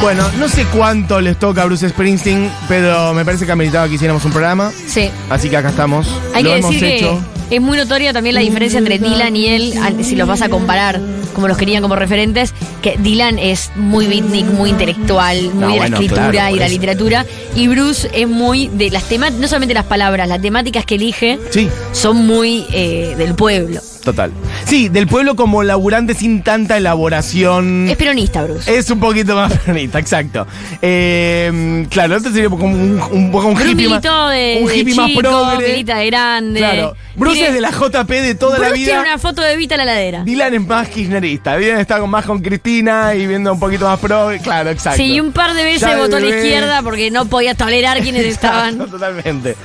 Bueno, 0.00 0.24
no 0.38 0.48
sé 0.48 0.64
cuánto 0.72 1.20
les 1.20 1.36
toca 1.38 1.62
a 1.62 1.64
Bruce 1.64 1.88
Springsteen, 1.88 2.48
pero 2.68 3.12
me 3.14 3.24
parece 3.24 3.44
que 3.46 3.52
ameritaba 3.52 3.88
que 3.88 3.96
hiciéramos 3.96 4.24
un 4.24 4.30
programa. 4.30 4.70
Sí. 4.86 5.10
Así 5.28 5.50
que 5.50 5.56
acá 5.56 5.70
estamos. 5.70 6.06
Hay 6.34 6.44
Lo 6.44 6.50
que 6.50 6.58
hemos 6.58 6.70
decir 6.70 6.88
hecho. 6.88 7.20
que 7.50 7.56
es 7.56 7.60
muy 7.60 7.76
notoria 7.76 8.12
también 8.12 8.36
la 8.36 8.40
diferencia 8.40 8.78
entre 8.78 8.98
Dylan 9.00 9.34
y 9.34 9.48
él, 9.48 9.74
si 10.02 10.14
los 10.14 10.28
vas 10.28 10.40
a 10.40 10.48
comparar 10.48 11.00
como 11.38 11.46
los 11.46 11.56
querían 11.56 11.82
como 11.82 11.94
referentes, 11.94 12.52
que 12.82 12.96
Dylan 12.98 13.38
es 13.38 13.70
muy 13.76 14.08
beatnik, 14.08 14.46
muy 14.46 14.70
intelectual, 14.70 15.40
muy 15.54 15.54
No, 15.54 15.68
de 15.68 15.74
la 15.74 15.76
bueno, 15.76 15.96
escritura 15.98 16.30
claro, 16.30 16.50
y 16.50 16.54
de 16.54 16.64
la 16.64 16.68
literatura, 16.68 17.26
y 17.54 17.68
Bruce 17.68 18.10
es 18.12 18.26
muy 18.26 18.66
de 18.66 18.90
las 18.90 19.04
temáticas, 19.04 19.40
no 19.40 19.46
solamente 19.46 19.72
las 19.72 19.84
palabras, 19.84 20.26
las 20.26 20.42
temáticas 20.42 20.84
que 20.84 20.96
elige 20.96 21.38
Sí, 21.50 21.68
son 21.92 22.26
muy 22.26 22.66
eh, 22.72 23.14
del 23.16 23.36
pueblo. 23.36 23.80
Total. 24.00 24.32
Sí, 24.64 24.88
del 24.88 25.06
pueblo 25.06 25.36
como 25.36 25.62
laburante 25.62 26.14
sin 26.14 26.42
tanta 26.42 26.76
elaboración. 26.76 27.88
Es 27.88 27.96
peronista, 27.96 28.42
Bruce. 28.44 28.76
Es 28.76 28.90
un 28.90 29.00
poquito 29.00 29.34
más 29.34 29.52
peronista, 29.58 29.98
exacto. 29.98 30.46
Eh, 30.82 31.86
claro, 31.90 32.16
este 32.16 32.30
sería 32.32 32.48
como 32.48 32.64
un, 32.66 33.00
un 33.12 33.30
poco 33.32 33.48
un 33.48 33.60
hippie 33.60 33.88
más, 33.88 34.02
de, 34.02 34.58
un 34.62 34.68
de 34.68 34.76
hippie 34.76 34.94
más 34.94 35.06
chico, 35.08 35.20
progre. 35.20 35.68
milita 35.68 35.96
de 35.98 36.06
grande. 36.06 36.60
Claro. 36.60 36.94
Bruce 37.16 37.34
Tiene- 37.36 37.48
es 37.48 37.54
de 37.54 37.60
la 37.60 37.70
JP 37.70 38.08
de 38.10 38.34
toda 38.34 38.58
la 38.58 38.68
Bruce 38.68 38.74
vida. 38.80 38.86
tiene 38.92 39.00
una 39.02 39.18
foto 39.18 39.42
de 39.42 39.56
Vita 39.56 39.74
en 39.74 39.78
la 39.80 39.84
ladera. 39.86 40.22
Dylan 40.24 40.54
es 40.54 40.66
más 40.66 40.88
kirchnerista. 40.88 41.56
Dylan 41.56 41.80
está 41.80 41.98
con- 41.98 42.10
más 42.10 42.24
con 42.24 42.40
Cristina 42.40 43.14
y 43.14 43.26
viendo 43.26 43.52
un 43.52 43.58
poquito 43.60 43.86
más 43.86 43.98
pro. 43.98 44.30
Claro, 44.42 44.70
exacto. 44.70 44.96
Sí, 44.98 45.14
y 45.14 45.20
un 45.20 45.32
par 45.32 45.54
de 45.54 45.64
veces 45.64 45.80
Ya 45.82 45.96
votó 45.96 46.16
a 46.16 46.20
la 46.20 46.26
izquierda 46.28 46.82
porque 46.82 47.10
no 47.10 47.26
podía 47.26 47.54
tolerar 47.54 48.00
quienes 48.00 48.24
Exacto, 48.26 48.46
estaban. 48.68 48.90
Totalmente. 48.90 49.56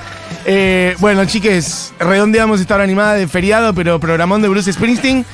Eh, 0.46 0.94
bueno, 0.98 1.24
chiques, 1.24 1.92
redondeamos 1.98 2.60
esta 2.60 2.74
hora 2.74 2.84
animada 2.84 3.14
de 3.14 3.26
feriado, 3.26 3.74
pero 3.74 3.98
programón 3.98 4.42
de 4.42 4.48
Bruce 4.48 4.72
Springsteen. 4.72 5.24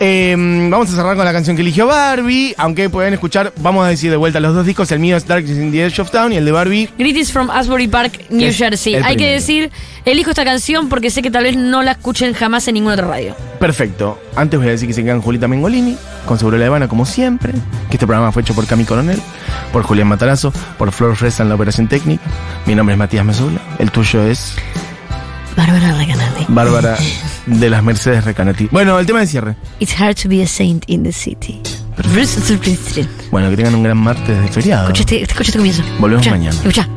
Eh, 0.00 0.34
vamos 0.36 0.92
a 0.92 0.96
cerrar 0.96 1.16
con 1.16 1.24
la 1.24 1.32
canción 1.32 1.56
que 1.56 1.62
eligió 1.62 1.86
Barbie. 1.86 2.54
Aunque 2.58 2.90
pueden 2.90 3.14
escuchar, 3.14 3.52
vamos 3.60 3.86
a 3.86 3.88
decir 3.88 4.10
de 4.10 4.16
vuelta 4.16 4.40
los 4.40 4.54
dos 4.54 4.66
discos. 4.66 4.90
El 4.92 4.98
mío 4.98 5.16
es 5.16 5.26
Darkness 5.26 5.56
in 5.56 5.70
the 5.70 5.84
Edge 5.86 6.00
of 6.00 6.10
Town 6.10 6.32
y 6.32 6.36
el 6.36 6.44
de 6.44 6.52
Barbie. 6.52 6.88
Greetings 6.98 7.32
from 7.32 7.50
Asbury 7.50 7.88
Park, 7.88 8.26
New 8.30 8.52
Jersey. 8.52 8.96
Hay 8.96 9.16
que 9.16 9.30
decir, 9.30 9.70
elijo 10.04 10.30
esta 10.30 10.44
canción 10.44 10.88
porque 10.88 11.10
sé 11.10 11.22
que 11.22 11.30
tal 11.30 11.44
vez 11.44 11.56
no 11.56 11.82
la 11.82 11.92
escuchen 11.92 12.34
jamás 12.34 12.66
en 12.68 12.74
ninguna 12.74 12.94
otra 12.94 13.06
radio. 13.06 13.36
Perfecto. 13.60 14.18
Antes 14.36 14.58
voy 14.58 14.68
a 14.68 14.72
decir 14.72 14.88
que 14.88 14.94
se 14.94 15.04
quedan 15.04 15.22
Julita 15.22 15.48
Mengolini, 15.48 15.96
con 16.26 16.38
Seguro 16.38 16.58
La 16.58 16.66
Habana, 16.66 16.88
como 16.88 17.06
siempre. 17.06 17.52
Que 17.88 17.96
este 17.96 18.06
programa 18.06 18.32
fue 18.32 18.42
hecho 18.42 18.54
por 18.54 18.66
Cami 18.66 18.84
Coronel, 18.84 19.20
por 19.72 19.82
Julián 19.82 20.08
Matarazo, 20.08 20.52
por 20.76 20.92
Flor 20.92 21.16
Fresa 21.16 21.42
en 21.42 21.48
la 21.48 21.54
operación 21.54 21.88
técnica. 21.88 22.24
Mi 22.66 22.74
nombre 22.74 22.94
es 22.94 22.98
Matías 22.98 23.24
Mesula. 23.24 23.60
El 23.78 23.90
tuyo 23.90 24.22
es 24.22 24.54
Bárbara 25.56 25.94
Recanati. 25.96 26.46
Bárbara 26.48 26.96
de 27.46 27.70
las 27.70 27.82
Mercedes 27.82 28.24
Recanati. 28.24 28.68
Bueno, 28.70 28.98
el 28.98 29.06
tema 29.06 29.20
de 29.20 29.26
cierre. 29.26 29.56
It's 29.80 30.00
hard 30.00 30.16
to 30.22 30.28
be 30.28 30.42
a 30.42 30.46
saint 30.46 30.84
in 30.88 31.02
the 31.02 31.12
city. 31.12 31.60
Bruce 32.12 32.40
Springsteen. 32.40 33.08
Bueno, 33.30 33.50
que 33.50 33.56
tengan 33.56 33.74
un 33.74 33.82
gran 33.82 33.98
martes 33.98 34.40
de 34.40 34.48
feriado. 34.48 34.84
Escucha 34.84 35.02
este, 35.02 35.22
escucha 35.22 35.42
este 35.42 35.58
comienzo. 35.58 35.82
Volvemos 35.98 36.26
mañana. 36.28 36.56
Escucha. 36.56 36.88